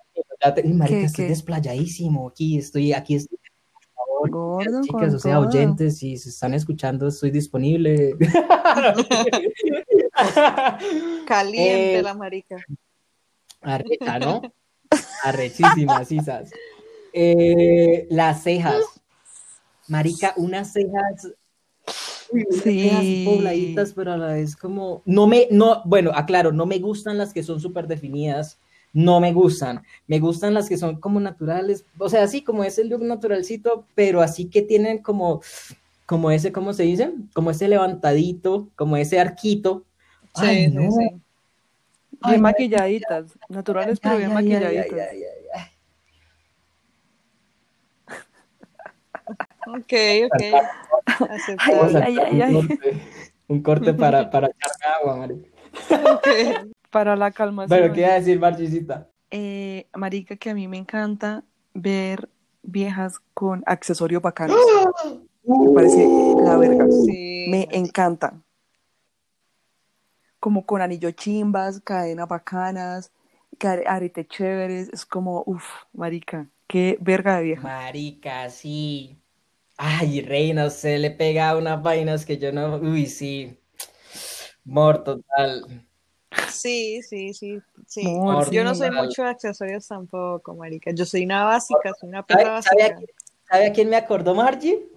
[0.65, 1.29] y marica, ¿Qué, estoy qué?
[1.31, 6.55] desplayadísimo aquí, estoy, aquí estoy, por favor, Gordo, chicas, o sea, oyentes, si se están
[6.55, 8.15] escuchando, estoy disponible.
[11.27, 12.57] Caliente Eh, la marica.
[13.63, 14.43] Arrecha, ¿no?
[15.25, 16.51] Arrechísimas, sisas.
[17.13, 18.83] Eh, las cejas.
[19.89, 21.29] Marica, unas cejas.
[22.31, 23.25] uy, unas cejas Sí.
[23.27, 25.03] pobladitas, pero a la vez como.
[25.05, 28.59] No me, no, bueno, aclaro, no me gustan las que son súper definidas.
[28.97, 29.83] No me gustan.
[30.07, 31.85] Me gustan las que son como naturales.
[31.99, 35.43] O sea, así como ese look naturalcito, pero así que tienen como,
[36.07, 37.13] como ese, ¿cómo se dice?
[37.35, 39.85] Como ese levantadito, como ese arquito.
[40.35, 40.91] Sí, Ay, sí, no.
[40.91, 41.09] sí.
[42.23, 44.89] Ay, Bien maquilladitas, naturales, pero bien maquilladitas.
[49.69, 49.93] Ok,
[50.25, 50.43] ok.
[51.29, 51.77] Aceptable.
[51.77, 53.03] Vamos a Ay, hacer ay, ay, un corte,
[53.49, 55.49] un corte para, para echarme agua, marica.
[56.15, 56.29] Ok.
[56.97, 57.93] Para la Bueno, calmación.
[57.93, 59.11] ¿qué iba a decir, Marchisita?
[59.31, 62.31] Eh, marica, que a mí me encanta ver
[62.63, 64.57] viejas con accesorios bacanos.
[65.45, 66.09] Me parece
[66.43, 66.87] la verga.
[66.91, 68.41] Sí, Me encanta.
[70.41, 73.13] Como con anillo chimbas, cadenas bacanas,
[73.87, 74.89] aretes chéveres.
[74.91, 77.63] Es como, uff, marica, qué verga de vieja.
[77.63, 79.21] Marica, sí.
[79.77, 82.77] Ay, reina, se le pega unas vainas que yo no.
[82.77, 83.61] Uy, sí.
[84.65, 85.86] Mor total.
[86.51, 88.03] Sí, sí, sí, sí.
[88.51, 90.91] Yo no soy mucho de accesorios tampoco, marica.
[90.93, 92.97] Yo soy una básica, soy una perra ¿Sabe, sabe a, básica.
[92.99, 93.11] quién-
[93.49, 94.89] sabe a quién me acordó, Margie?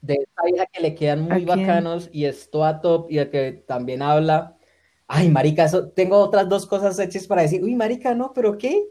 [0.00, 3.52] De esta vieja que le quedan muy bacanos y es toda top y a que
[3.66, 4.56] también habla.
[5.08, 7.62] Ay, marica, eso, tengo otras dos cosas sexys para decir.
[7.62, 8.88] Uy, marica, no, pero ¿qué?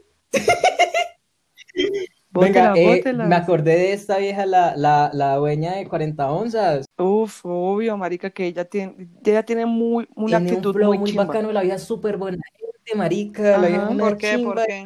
[2.36, 3.26] Bótela, Venga, eh, bótela.
[3.26, 6.86] me acordé de esta vieja, la, la, la dueña de 40 onzas.
[6.98, 10.98] Uf, obvio, marica, que ella tiene, ella tiene muy, una Tiene un actitud flow muy
[10.98, 11.24] muy chimba.
[11.24, 13.58] bacano, la vieja súper buena gente, marica.
[13.58, 13.96] La vieja Ajá.
[13.96, 14.38] ¿Por qué?
[14.38, 14.84] ¿Por qué?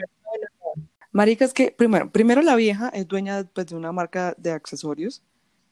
[1.12, 5.22] Marica, es que primero, primero la vieja es dueña pues, de una marca de accesorios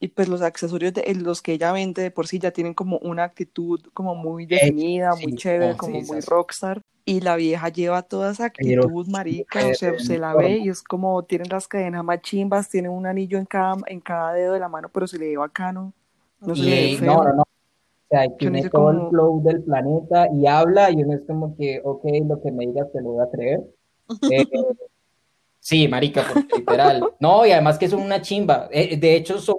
[0.01, 2.99] y pues los accesorios de los que ella vende de por sí ya tienen como
[2.99, 8.03] una actitud como muy definida, muy chévere, como sí, muy rockstar y la vieja lleva
[8.03, 12.05] toda esa actitud, marica, o sea, se la ve y es como tienen las cadenas
[12.05, 15.19] más chimbas, tiene un anillo en cada, en cada dedo de la mano, pero se
[15.19, 15.95] le ve bacano,
[16.43, 17.15] no se le ve feo.
[17.15, 17.43] no, no, no.
[17.43, 21.81] O sea, tiene todo el flow del planeta y habla y uno es como que,
[21.83, 23.61] ok, lo que me digas te lo voy a creer.
[24.31, 24.45] Eh,
[25.61, 27.03] sí, marica, literal.
[27.21, 28.69] No, y además que son una chimba.
[28.71, 29.57] Eh, de hecho, son,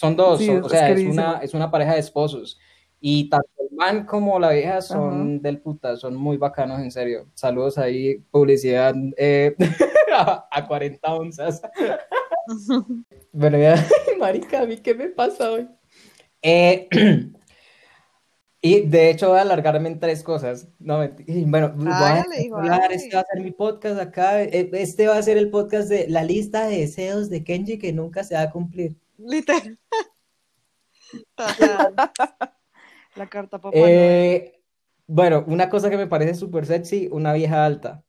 [0.00, 2.58] son dos, Sí, son- es- o sea, es una, es una pareja de esposos.
[3.00, 7.26] Y tanto el man como la vieja son del puta, son muy bacanos, en serio.
[7.34, 9.54] Saludos ahí, publicidad eh,
[10.14, 11.62] a, a 40 onzas.
[13.32, 13.76] Bueno, ya,
[14.18, 15.68] marica, ¿a mí qué me pasa hoy?
[16.42, 16.88] Eh,
[18.62, 20.68] y de hecho voy a alargarme en tres cosas.
[20.80, 20.96] No,
[21.46, 22.20] bueno, voy a
[22.90, 24.42] este va a ser mi podcast acá.
[24.42, 27.92] eh, Este va a ser el podcast de la lista de deseos de Kenji que
[27.92, 28.96] nunca se va a cumplir.
[29.26, 29.78] Literal.
[33.16, 33.76] La carta papá.
[33.76, 34.62] Eh,
[35.06, 38.04] bueno, una cosa que me parece súper sexy, una vieja alta.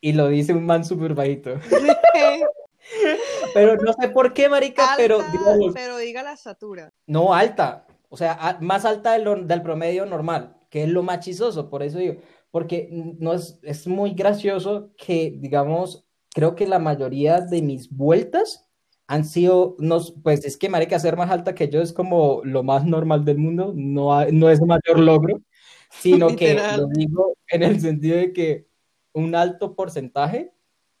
[0.00, 1.54] Y lo dice un man súper bajito.
[3.54, 6.92] Pero no sé por qué, marica, pero digamos, pero diga la estatura.
[7.06, 11.02] No alta, o sea, a- más alta de lo- del promedio normal, que es lo
[11.02, 12.20] más chistoso, por eso digo,
[12.52, 18.65] porque no es, es muy gracioso que, digamos, creo que la mayoría de mis vueltas
[19.08, 22.62] han sido, no, pues es que marica, ser más alta que yo es como lo
[22.62, 25.40] más normal del mundo, no, no es mayor logro,
[26.00, 28.66] sino que lo digo en el sentido de que
[29.12, 30.52] un alto porcentaje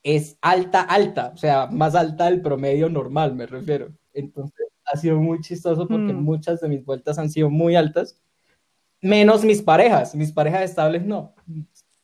[0.02, 3.88] es alta, alta, o sea, más alta del promedio normal, me refiero.
[4.12, 6.22] Entonces, ha sido muy chistoso porque Mm.
[6.22, 8.20] muchas de mis vueltas han sido muy altas,
[9.00, 11.34] menos mis parejas, mis parejas estables no,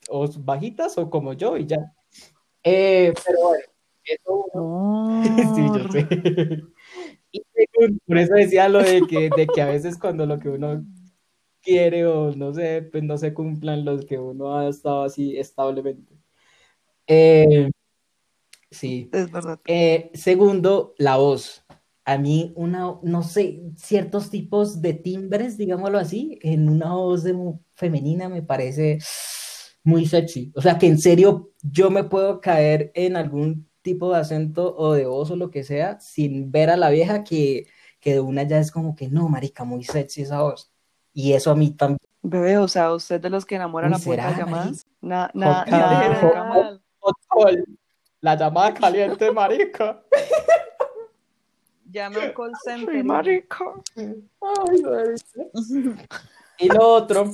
[0.08, 1.78] o bajitas o como yo y ya.
[2.64, 3.64] Eh, pero bueno,
[4.04, 5.22] eso
[5.54, 6.62] Sí, yo sé.
[7.32, 10.48] Y según- por eso decía lo de que, de que a veces cuando lo que
[10.50, 10.84] uno
[11.62, 16.14] quiere o no sé, pues no se cumplan los que uno ha estado así establemente.
[17.06, 17.70] Eh,
[18.70, 19.08] sí.
[19.12, 19.60] Es verdad.
[19.66, 21.64] Eh, segundo, la voz.
[22.04, 27.34] A mí, una, no sé, ciertos tipos de timbres, digámoslo así, en una voz de
[27.74, 28.98] femenina me parece
[29.84, 30.52] muy sexy.
[30.56, 34.94] O sea, que en serio yo me puedo caer en algún tipo de acento o
[34.94, 37.66] de voz o lo que sea sin ver a la vieja que,
[38.00, 40.72] que de una ya es como que no, marica, muy sexy esa voz.
[41.12, 41.98] Y eso a mí también.
[42.22, 44.86] Bebé, o sea, usted de los que enamoran Uy, a puertas ¿será, llamadas.
[45.00, 45.30] Nada
[45.66, 46.80] cama.
[48.20, 50.00] La llamada caliente, marica.
[51.90, 53.04] Llame a un call Ay, center.
[53.04, 53.64] marica.
[53.96, 56.00] Ay, marica.
[56.58, 57.28] Y lo otro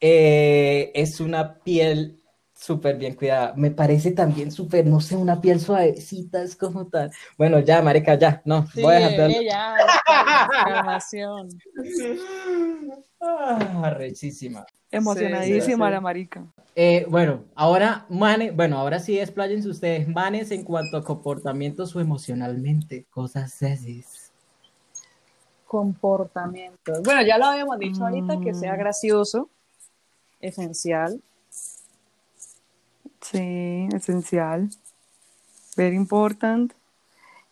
[0.00, 2.22] eh, es una piel
[2.64, 3.52] súper bien cuidada.
[3.56, 7.10] Me parece también súper, no sé, una piel suavecita, es como tal.
[7.36, 9.46] Bueno, ya, marica, ya, no, Sí, voy a dejar de
[10.64, 11.48] calmación.
[13.20, 14.64] Ah, rechísima.
[14.90, 15.92] Emocionadísima sí.
[15.92, 16.44] la marica.
[16.74, 22.00] Eh, bueno, ahora, mane, bueno, ahora sí expláyense ustedes, manes, en cuanto a comportamientos o
[22.00, 24.32] emocionalmente, cosas sexys.
[25.66, 27.02] Comportamientos.
[27.02, 28.78] Bueno, ya lo habíamos dicho ahorita, que sea Mm.
[28.78, 29.50] gracioso,
[30.40, 31.20] esencial.
[33.24, 34.68] Sí, esencial.
[35.76, 36.72] Very important.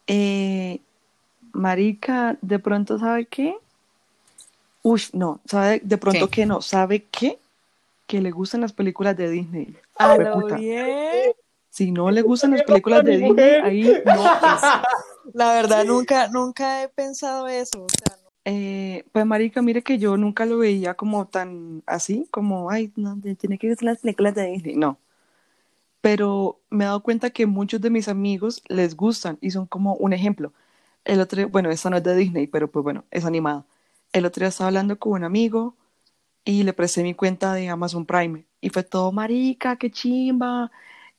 [0.07, 0.81] Eh,
[1.53, 3.57] marica, de pronto, ¿sabe qué?
[4.83, 5.81] Uy, no, ¿sabe?
[5.83, 6.43] De pronto ¿Qué?
[6.43, 7.39] que no, ¿sabe qué?
[8.07, 9.75] Que le gustan las películas de Disney.
[9.97, 10.57] A Fue lo puta.
[10.57, 11.33] bien.
[11.71, 14.31] Si no le gustan las películas de Disney, ahí no es.
[15.33, 17.85] La verdad, nunca, nunca he pensado eso.
[17.85, 18.31] O sea, no.
[18.45, 23.19] Eh, pues marica, mire que yo nunca lo veía como tan así, como, ay, no,
[23.39, 24.99] tiene que ver las películas de Disney, no.
[26.03, 29.95] Pero me he dado cuenta que muchos de mis amigos les gustan y son como
[29.97, 30.55] un ejemplo.
[31.05, 33.67] El otro, día- bueno, esta no es de Disney, pero pues bueno, es animada.
[34.12, 35.77] El otro día estaba hablando con un amigo
[36.45, 40.71] y le presté mi cuenta de Amazon Prime y fue todo, marica, qué chimba,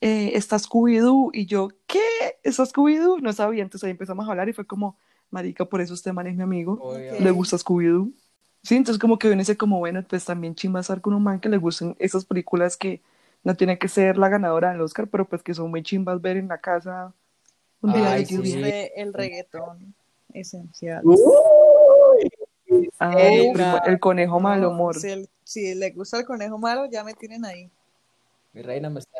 [0.01, 1.99] eh, está Scooby-Doo y yo, ¿qué?
[2.43, 3.19] ¿Está Scooby-Doo?
[3.21, 4.97] No sabía, entonces ahí empezamos a hablar y fue como,
[5.31, 6.83] marica, por eso usted man es mi amigo
[7.17, 8.11] le gusta Scooby-Doo.
[8.63, 11.39] Sí, entonces como que uno dice como, bueno, pues también chimba estar con un man
[11.39, 13.01] que le gusten esas películas que
[13.43, 16.37] no tiene que ser la ganadora del Oscar, pero pues que son muy chimbas ver
[16.37, 17.13] en la casa
[17.81, 18.61] un día Ay, de sí.
[18.61, 19.93] De el reggaetón,
[20.33, 21.01] esencial.
[21.03, 21.17] Uy,
[22.67, 24.95] Ey, el, primo- el conejo malo, amor.
[24.99, 27.69] Si, el- si le gusta el conejo malo, ya me tienen ahí.
[28.53, 29.19] mi reina me está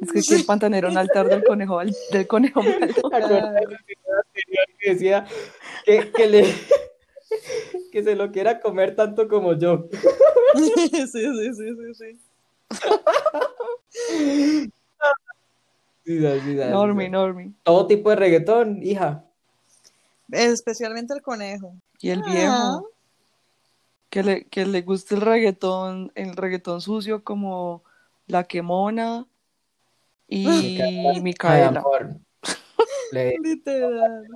[0.00, 1.80] Es que aquí el pantanero un altar del conejo,
[2.12, 2.86] del conejo malo.
[4.78, 5.26] que decía
[5.84, 6.44] que, que le
[7.90, 9.88] que se lo quiera comer tanto como yo.
[10.54, 12.20] sí, sí, sí, sí, sí.
[13.90, 14.70] Sí,
[16.04, 17.06] sí, sí, sí, Enorme, sí.
[17.06, 17.52] enorme.
[17.62, 19.24] Todo tipo de reggaetón, hija.
[20.30, 21.74] Especialmente el conejo.
[22.00, 22.30] Y el Ah.
[22.30, 22.90] viejo,
[24.10, 27.82] que le, que le guste el reggaetón, el reggaetón sucio como
[28.26, 29.26] La Quemona
[30.28, 31.80] y Micaela.
[31.80, 32.16] amor.
[33.12, 34.26] Le Literal.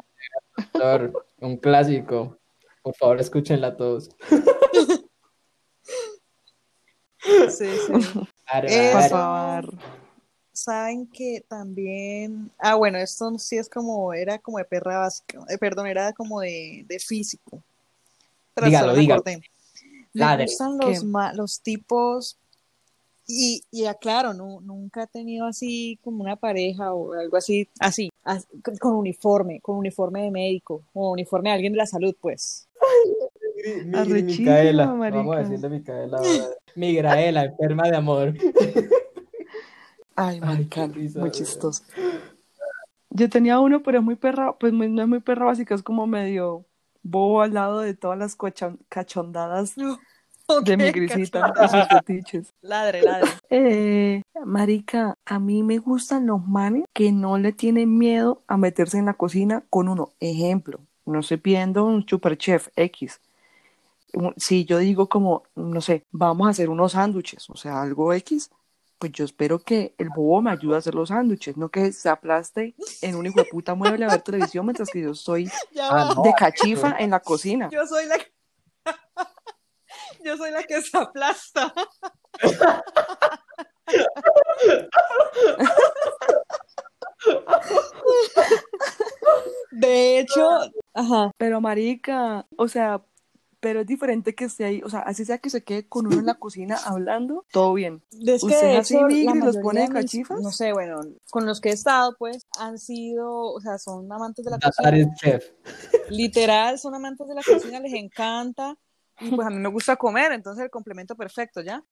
[0.72, 2.38] Doctor, un clásico.
[2.82, 4.10] Por favor, escúchenla todos.
[7.24, 7.92] Sí, sí.
[8.66, 9.74] Eh, Por favor.
[10.52, 12.50] Saben que también.
[12.58, 14.12] Ah, bueno, esto sí es como.
[14.12, 15.38] Era como de perra básica.
[15.48, 17.62] eh, perdón, era como de, de físico.
[18.54, 19.22] Pero Dígalo, dígalo.
[20.12, 21.02] Me gustan los,
[21.34, 22.36] los tipos.
[23.26, 28.10] Y, y aclaro, no, nunca he tenido así como una pareja o algo así, así,
[28.24, 32.14] as- con- con uniforme, con uniforme de médico, o uniforme de alguien de la salud,
[32.20, 32.68] pues.
[33.64, 34.86] Mi- mi- Arrechísima, Micaela.
[34.94, 35.18] marica.
[35.18, 36.44] Vamos a decirle Micaela ahora.
[36.76, 38.34] Migraela, enferma de amor.
[40.16, 41.82] Ay, marica, risa, muy chistoso.
[43.10, 45.82] Yo tenía uno, pero es muy perra, pues muy- no es muy perra básica, es
[45.82, 46.64] como medio
[47.02, 48.36] bobo al lado de todas las
[48.88, 49.74] cachondadas
[50.64, 52.52] de mi grisita y sus fetiches.
[52.62, 53.28] Ladre, ladre.
[53.50, 58.98] Eh, marica, a mí me gustan los manes que no le tienen miedo a meterse
[58.98, 60.10] en la cocina con uno.
[60.20, 63.20] Ejemplo, no estoy pidiendo un super chef X.
[64.36, 68.50] Si yo digo como, no sé, vamos a hacer unos sándwiches, o sea, algo X,
[68.98, 72.08] pues yo espero que el bobo me ayude a hacer los sándwiches, no que se
[72.08, 75.88] aplaste en un hijo de puta mueble a ver televisión mientras que yo estoy Ya
[75.90, 76.22] Ah, no.
[76.22, 77.68] de cachifa en la cocina.
[77.72, 78.16] Yo soy la
[80.24, 81.72] Yo soy la que se aplasta.
[89.70, 90.48] De hecho,
[90.94, 91.30] ajá.
[91.38, 93.02] Pero marica, o sea,
[93.62, 96.18] pero es diferente que esté ahí, o sea, así sea que se quede con uno
[96.18, 98.02] en la cocina hablando, todo bien.
[98.10, 100.40] Es que ¿Usted de así hecho, migra la y los pone de cachifas?
[100.40, 104.44] No sé, bueno, con los que he estado, pues, han sido, o sea, son amantes
[104.44, 105.14] de la cocina.
[105.14, 105.44] chef.
[106.10, 108.76] Literal, son amantes de la cocina, les encanta.
[109.22, 111.82] Y pues a mí me gusta comer, entonces el complemento perfecto, ¿ya?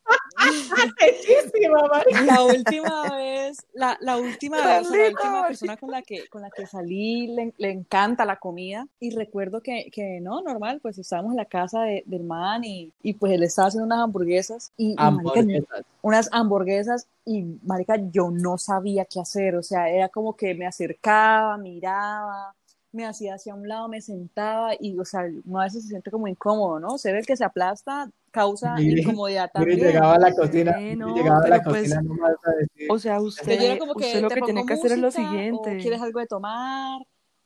[2.27, 6.29] La última vez, la, la última vez, o sea, la última persona con la que,
[6.29, 8.87] con la que salí le, le encanta la comida.
[9.01, 12.93] Y recuerdo que, que no, normal, pues estábamos en la casa de- del man y,
[13.03, 14.73] y pues él estaba haciendo unas hamburguesas.
[14.77, 15.83] Y, y, marica, Hamburguesas.
[16.03, 20.67] unas hamburguesas y marica yo no sabía qué hacer, o sea, era como que me
[20.67, 22.55] acercaba, miraba,
[22.93, 26.11] me hacía hacia un lado, me sentaba y, o sea, uno a veces se siente
[26.11, 26.99] como incómodo, ¿no?
[26.99, 29.79] Ser el que se aplasta causa Mire, incomodidad Mire, también.
[29.93, 32.99] llegaba a la cocina, Sí, no, llegaba a la pues- cocina nomás a decir, O
[32.99, 35.77] sea, usted, era como que usted lo que tiene que hacer es lo siguiente.
[35.79, 37.01] o quieres algo de tomar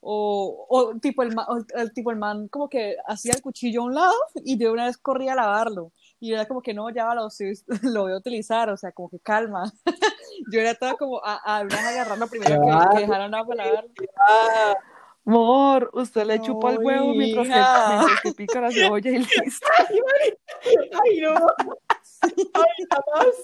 [0.07, 3.81] o, o tipo el man, o el tipo el man como que hacía el cuchillo
[3.81, 4.13] a un lado
[4.45, 7.29] y de una vez corría a lavarlo y yo era como que no ya lo,
[7.83, 9.73] lo voy a utilizar o sea como que calma
[10.53, 13.65] yo era toda como a, a una vez agarrarlo primero que, que dejaran agua para
[15.27, 19.67] Amor, usted le chupa el huevo mientras que, mientras que pica la cebolla y listo.
[21.03, 21.35] ay no,
[22.23, 23.35] ay jamás.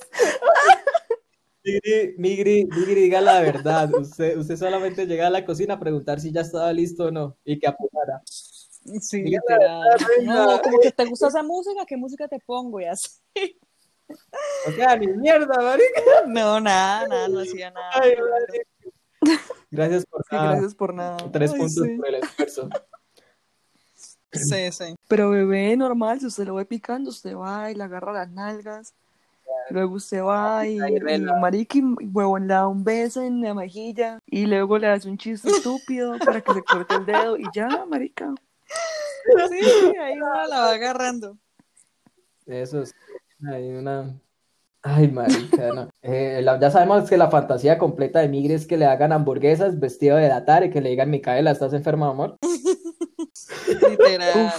[1.62, 3.92] Migri, Migri, Migri, diga la verdad.
[3.94, 7.36] Usted, usted solamente llega a la cocina a preguntar si ya estaba listo o no
[7.44, 8.22] y que apuntara.
[8.26, 10.34] sí Diga la literal verdad, reina.
[10.34, 13.10] no como que te gusta esa música qué música te pongo y así
[14.66, 16.02] O sea, ni mierda, marica.
[16.26, 18.14] no nada nada no hacía nada Ay.
[19.70, 21.16] Gracias por Sí, cada gracias por nada.
[21.32, 21.96] tres Ay, puntos sí.
[21.96, 22.68] por el esfuerzo.
[24.32, 28.12] sí sí Pero bebé, normal, si usted lo ve picando, usted va y le agarra
[28.12, 28.94] las nalgas.
[29.70, 34.18] Luego usted va y, Ahí y y huevón le da un beso en la mejilla
[34.26, 37.84] y luego le hace un chiste estúpido para que se corte el dedo y ya,
[37.86, 38.32] marica.
[39.48, 39.58] sí,
[39.92, 41.36] sí, ahí uno la va agarrando
[42.46, 42.94] Eso es.
[43.46, 44.20] Hay una.
[44.82, 45.90] Ay, marica, no.
[46.00, 49.78] Eh, la- ya sabemos que la fantasía completa de Migri es que le hagan hamburguesas
[49.78, 52.38] vestido de datar y que le digan, Micaela, ¿estás enferma, amor?
[53.90, 54.52] literal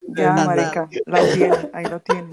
[0.00, 2.30] Ya, marica, la tiene, ahí lo tiene.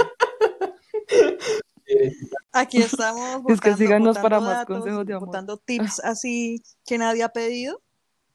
[2.52, 5.60] Aquí estamos Es que síganos para más consejos de amor.
[5.66, 7.82] tips así que nadie ha pedido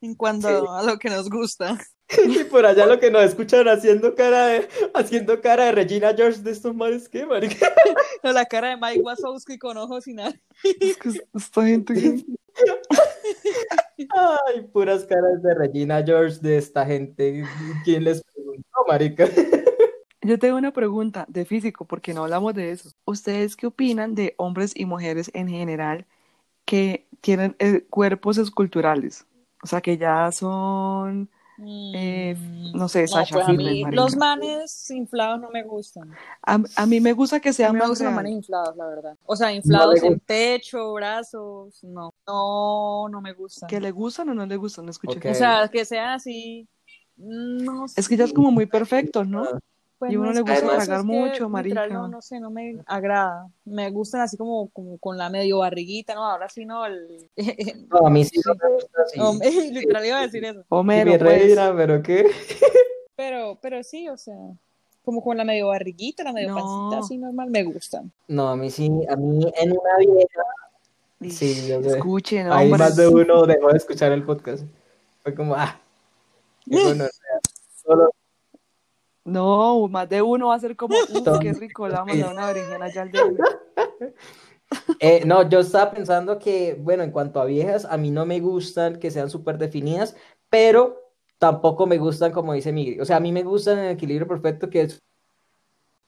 [0.01, 1.79] en cuanto a lo que nos gusta.
[2.27, 6.41] Y por allá lo que nos escuchan haciendo cara de, haciendo cara de Regina George
[6.41, 7.73] de estos mares, ¿qué, marica?
[8.25, 10.35] No, La cara de Mike Wazowski con ojos y nada.
[10.81, 12.25] Es que esta gente que-
[14.09, 17.45] Ay, puras caras de Regina George de esta gente.
[17.85, 19.27] ¿Quién les preguntó, marica?
[20.23, 22.91] Yo tengo una pregunta de físico, porque no hablamos de eso.
[23.05, 26.07] ¿Ustedes qué opinan de hombres y mujeres en general
[26.65, 29.27] que tienen eh, cuerpos esculturales?
[29.63, 31.31] O sea, que ya son,
[31.93, 32.37] Eh,
[32.73, 36.19] no sé, Sasha pues a mí los manes inflados no me gustan.
[36.43, 38.77] a, a mí me gusta que A sean mí me más gustan los manes inflados,
[38.77, 39.19] la verdad.
[39.27, 42.15] O sea, inflados en pecho, brazos, no.
[42.27, 43.69] No, no me gustan.
[43.69, 44.85] ¿Que le gustan o no le gustan?
[44.87, 45.19] No escuché.
[45.19, 45.27] Ok.
[45.27, 46.69] O sea, que sean así.
[47.17, 48.35] No Es que ya es sé.
[48.35, 49.45] como muy perfecto, ¿no?
[50.01, 51.87] Pues Y a no uno le gusta eso, que, mucho, literal, marica.
[51.89, 53.51] No, no sé, no me agrada.
[53.67, 56.25] Me gustan así como, como con la medio barriguita, ¿no?
[56.25, 57.29] Ahora sí no, el...
[57.91, 59.21] No, a mí sí no me gusta así.
[59.21, 60.65] Hombre, literal iba a decir eso.
[60.71, 61.55] Homero, pues.
[61.77, 62.31] pero qué.
[63.15, 64.39] Pero, pero sí, o sea,
[65.05, 66.55] como con la medio barriguita, la medio No.
[66.55, 68.11] pancita así normal, me gustan.
[68.27, 71.37] No, a mí sí, a mí en una vieja.
[71.37, 71.91] Sí, yo sé.
[71.99, 72.89] Escuchen, Ahí hombres.
[72.89, 74.65] más de uno dejó de escuchar el podcast.
[75.23, 75.79] Fue como, ah.
[76.65, 77.41] qué bueno, o sea,
[77.85, 78.11] solo
[79.31, 82.33] No, más de uno va a ser como, uff, qué rico, le vamos a dar
[82.33, 83.37] una berenjena ya al DM.
[85.01, 88.41] Eh, no, yo estaba pensando que, bueno, en cuanto a viejas, a mí no me
[88.41, 90.17] gustan que sean súper definidas,
[90.49, 93.01] pero tampoco me gustan como dice Miguel.
[93.01, 95.03] O sea, a mí me gustan en el equilibrio perfecto que es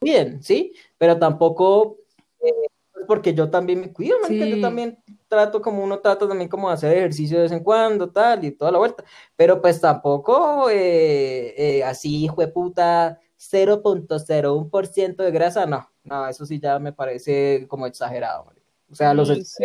[0.00, 0.74] bien, ¿sí?
[0.98, 1.98] Pero tampoco,
[2.40, 2.68] eh,
[3.06, 4.98] porque yo también me cuido, marica, yo también
[5.28, 8.50] trato como uno trata también como de hacer ejercicio de vez en cuando, tal, y
[8.52, 9.04] toda la vuelta.
[9.36, 16.78] Pero pues tampoco eh, eh, así, jueputa, 0.01% de grasa, no, no, eso sí ya
[16.78, 18.66] me parece como exagerado, marica.
[18.90, 19.64] O sea, los Sí.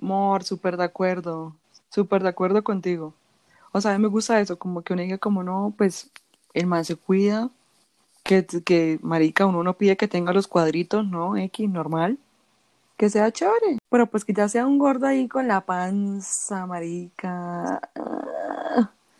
[0.00, 1.56] Amor, súper de acuerdo,
[1.88, 3.14] súper de acuerdo contigo.
[3.72, 6.10] O sea, a mí me gusta eso, como que uno diga como no, pues
[6.54, 7.50] el man se cuida,
[8.28, 11.34] que, que, marica, uno no pide que tenga los cuadritos, ¿no?
[11.38, 12.18] X, normal.
[12.98, 13.78] Que sea chévere.
[13.88, 17.80] Pero pues que ya sea un gordo ahí con la panza, marica.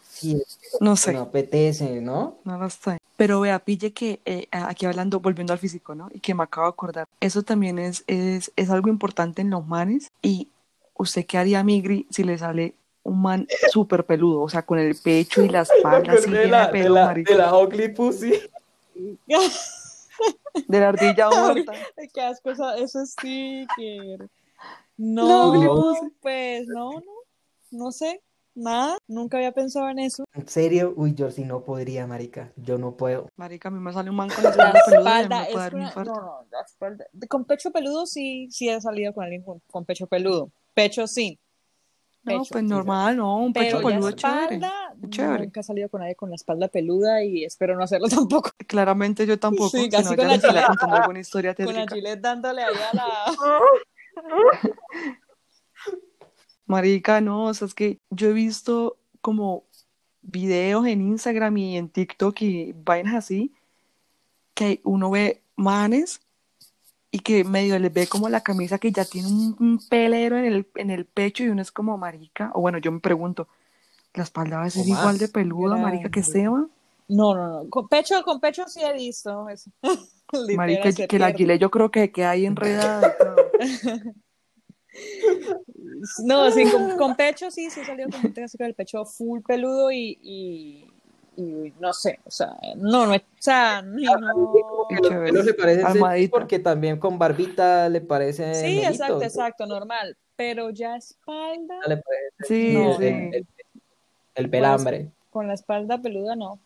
[0.06, 0.42] Sí,
[0.80, 1.14] no sé.
[1.14, 2.36] no apetece, ¿no?
[2.44, 2.98] No lo sé.
[3.16, 6.10] Pero vea, pille que eh, aquí hablando, volviendo al físico, ¿no?
[6.12, 7.06] Y que me acabo de acordar.
[7.20, 10.10] Eso también es, es, es algo importante en los manes.
[10.20, 10.48] Y
[10.94, 14.96] usted qué haría, Migri, si le sale un man súper peludo, o sea, con el
[14.96, 18.34] pecho y la espalda así de, la, de la ugly pussy.
[20.68, 21.72] De la ardilla muerta.
[22.12, 24.28] Qué asco esa- ese sticker.
[24.96, 27.02] No, No, pues no, no,
[27.70, 28.20] no sé,
[28.54, 30.24] nada, nunca había pensado en eso.
[30.34, 30.92] ¿En serio?
[30.96, 32.52] Uy, yo sí no podría, marica.
[32.56, 33.28] Yo no puedo.
[33.36, 35.38] Marica, a mí me sale un man con la espalda peluda y a mí espalda
[35.38, 36.12] me puede es dar un una- infarto.
[36.14, 37.06] no, no, la espalda.
[37.28, 40.50] Con pecho peludo sí, sí he salido con alguien con, con pecho peludo.
[40.74, 41.38] Pecho sí.
[42.24, 44.66] No, pecho, pues sí, normal, no, un pecho peludo espalda, chévere.
[45.00, 48.50] Nunca he salido con nadie con la espalda peluda y espero no hacerlo tampoco.
[48.66, 51.86] Claramente yo tampoco, Sí, si así no, con la alguna historia Con la.
[51.86, 53.60] Gillette dándole ahí a la...
[56.66, 59.64] Marica, no, o sea, es que yo he visto como
[60.20, 63.54] videos en Instagram y en TikTok y vainas así,
[64.54, 66.20] que uno ve manes
[67.10, 70.44] y que medio les ve como la camisa que ya tiene un, un pelero en
[70.44, 73.48] el, en el pecho y uno es como marica, o bueno, yo me pregunto,
[74.14, 74.98] ¿la espalda va a ser O más.
[75.00, 76.22] igual de peluda, marica, que.
[76.22, 76.66] Seba?
[77.08, 77.70] No, no, no.
[77.70, 79.70] Con pecho, con pecho sí he visto eso.
[80.56, 81.38] Marica, que la pierde.
[81.38, 83.16] gilet yo creo que queda ahí enredada.
[86.24, 89.04] No, sí, con, con pecho sí, sí he salido con gente así con el pecho
[89.04, 90.90] full peludo y, y,
[91.36, 94.12] y no sé, o sea, no, no, es- o sea, ni no.
[95.30, 96.30] Le sexy Armadita.
[96.30, 101.96] porque también con barbita le parece Sí, melito, exacto, exacto, normal, pero ya espalda, le
[101.98, 103.04] parece Sí, No, sí.
[103.06, 103.46] el- el-
[104.38, 105.10] el pelambre.
[105.30, 106.58] con la espalda peluda no.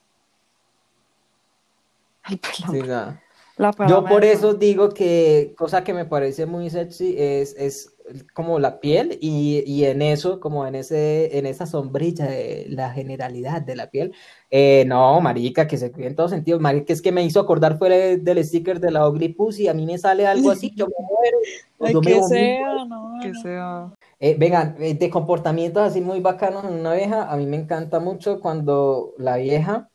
[2.28, 3.20] El Sí, pelambre.
[3.56, 4.26] La Yo por no.
[4.26, 7.91] eso digo que cosa que me parece muy sexy es, es
[8.34, 12.90] como la piel y, y en eso, como en ese, en esa sombrilla de la
[12.92, 14.14] generalidad de la piel.
[14.50, 16.60] eh, no, marica, que se cuide en todos sentidos.
[16.60, 19.68] Marica, es que me hizo acordar fuera de- del sticker de la Ugly Pussy.
[19.68, 21.38] A mí me sale algo así, yo me muero.
[21.80, 23.92] Ay, yo me que sea, no, Que sea.
[24.20, 27.98] Eh, vengan, eh, de comportamientos así muy bacanos en una vieja, a mí me encanta
[27.98, 29.88] mucho cuando la vieja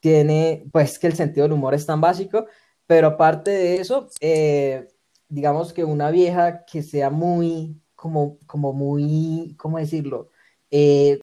[0.00, 2.46] tiene, pues que el sentido del humor es tan básico,
[2.86, 4.88] pero aparte de eso, eh,
[5.34, 10.30] digamos que una vieja que sea muy, como, como muy, ¿cómo decirlo?
[10.70, 11.20] Eh,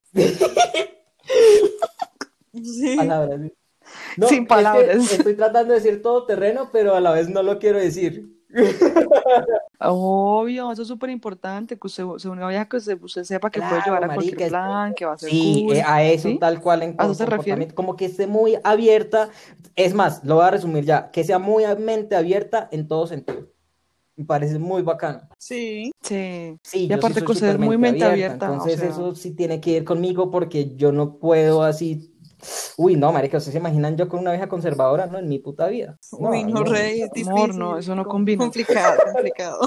[2.53, 2.95] Sí.
[2.97, 3.39] palabras.
[3.41, 5.11] Sin es que palabras.
[5.11, 8.27] estoy tratando de decir todo terreno, pero a la vez no lo quiero decir.
[9.79, 13.59] Obvio, eso es súper importante, que usted, se una vieja que usted, usted sepa que
[13.59, 16.03] puede Claro, llevar a marica, cualquier plan, que va a ser Sí, cool, eh, a
[16.03, 16.37] eso ¿sí?
[16.39, 17.37] tal cual en ¿A eso se refiere?
[17.37, 19.29] comportamiento, como que esté muy abierta,
[19.75, 23.47] es más, lo voy a resumir ya, que sea muy mente abierta en todo sentido.
[24.15, 25.21] Me parece muy bacano.
[25.37, 25.91] Sí.
[26.01, 26.57] Sí.
[26.63, 28.89] Sí, Y aparte que usted es muy mente abierta, entonces sea.
[28.89, 32.13] eso sí tiene que ir conmigo porque yo no puedo así.
[32.77, 35.05] Uy, no, marica, ¿ustedes se imaginan yo con una vieja conservadora?
[35.05, 35.97] No, en mi puta vida.
[36.11, 37.59] Uy, no, rey, es Amor, difícil.
[37.59, 38.43] no, eso no com- combina.
[38.43, 39.59] Complicado, complicado.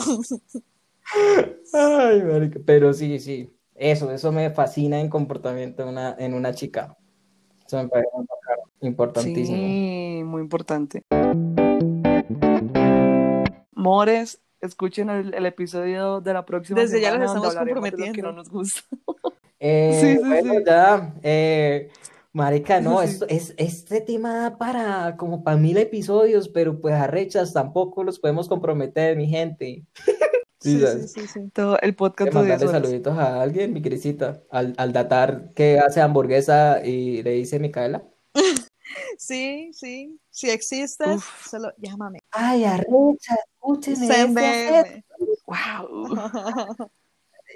[1.72, 6.52] Ay, marica, pero sí, sí, eso, eso me fascina en comportamiento en una, en una
[6.54, 6.96] chica.
[7.66, 9.56] Eso me parece muy bacano, importantísimo.
[9.56, 11.02] Sí, muy importante.
[13.84, 17.80] Mores, escuchen el, el episodio de la próxima Desde ya semana donde estamos lo que
[17.80, 18.22] comprometiendo.
[18.22, 18.80] no nos gusta.
[19.60, 20.62] Eh, Sí, sí, bueno, sí.
[20.66, 21.88] ya, eh,
[22.32, 23.06] marica, no, Sí.
[23.08, 28.18] esto, es, este tema da para como para mil episodios, pero pues arrechas tampoco los
[28.18, 29.84] podemos comprometer, mi gente.
[30.60, 31.50] Sí, Sí, sí, sí, sí.
[31.52, 32.82] Todo el podcast de mandarle 10 horas.
[32.82, 38.02] saluditos a alguien, mi Crisita, al, al datar que hace hamburguesa y le dice Micaela.
[39.18, 40.18] Sí, sí.
[40.30, 41.46] Si existes, Uf.
[41.48, 42.18] solo llámame.
[42.32, 45.04] Ay, arrecha, escúcheme.
[45.46, 46.14] Wow.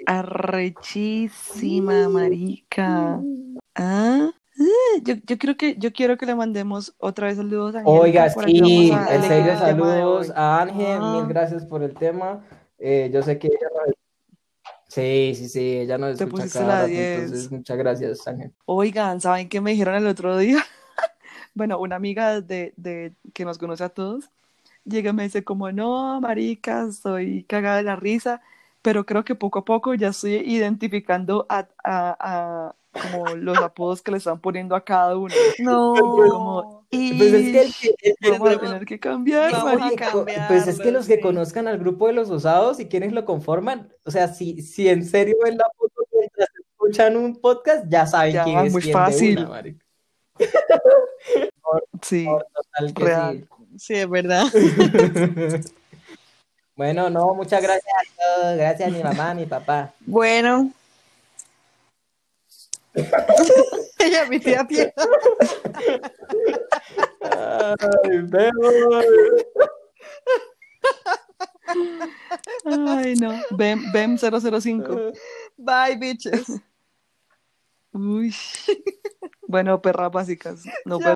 [0.05, 3.19] Arrechísima, marica.
[3.75, 7.79] Ah, eh, yo, yo creo que yo quiero que le mandemos otra vez saludos a
[7.79, 11.17] Angélica Oiga, sí, en serio, el tema de saludos a Ángel, Ah.
[11.19, 12.43] mil gracias por el tema.
[12.77, 13.57] Eh, yo sé que ella.
[14.87, 17.19] Sí, sí, sí, ella nos Te escucha cada rato, 10.
[17.23, 18.51] entonces muchas gracias, Ángel.
[18.65, 20.63] Oigan, ¿saben qué me dijeron el otro día?
[21.53, 24.29] Bueno, una amiga de, de que nos conoce a todos
[24.85, 28.41] llega y me dice como, no, marica, estoy cagada de la risa,
[28.81, 34.01] pero creo que poco a poco ya estoy identificando a, a- a como los apodos
[34.01, 35.33] que le están poniendo a cada uno.
[35.59, 35.93] No.
[35.93, 39.67] Como, Pues es que, el "Ish, que- el que- vamos a tener que cambiar, Vamos
[39.67, 40.11] a Oye, marica".
[40.47, 41.21] pues es que los que sí.
[41.21, 45.05] conozcan al grupo de los osados y quienes lo conforman, o sea, si, si en
[45.05, 48.93] serio ven la foto mientras escuchan un podcast, ya saben Ya, quién es muy quién
[48.97, 49.37] de fácil.
[49.39, 49.63] una,
[50.39, 50.59] marica.
[52.01, 53.47] Sí, Por total que real.
[53.77, 54.45] Sí, es verdad.
[54.51, 55.73] sí.
[56.75, 58.55] Bueno, no, muchas gracias a todos.
[58.55, 59.93] Gracias a mi mamá, a mi papá.
[59.99, 60.71] Bueno.
[63.99, 64.93] Ella, mi tía Piedad.
[67.21, 68.73] Ay, vemos.
[72.65, 73.41] Ay, no.
[73.51, 75.11] Bem, Bem 005.
[75.57, 76.61] Bye, bitches.
[77.93, 78.33] Uy.
[79.47, 80.63] Bueno, perras básicas.
[80.63, 81.07] Ya.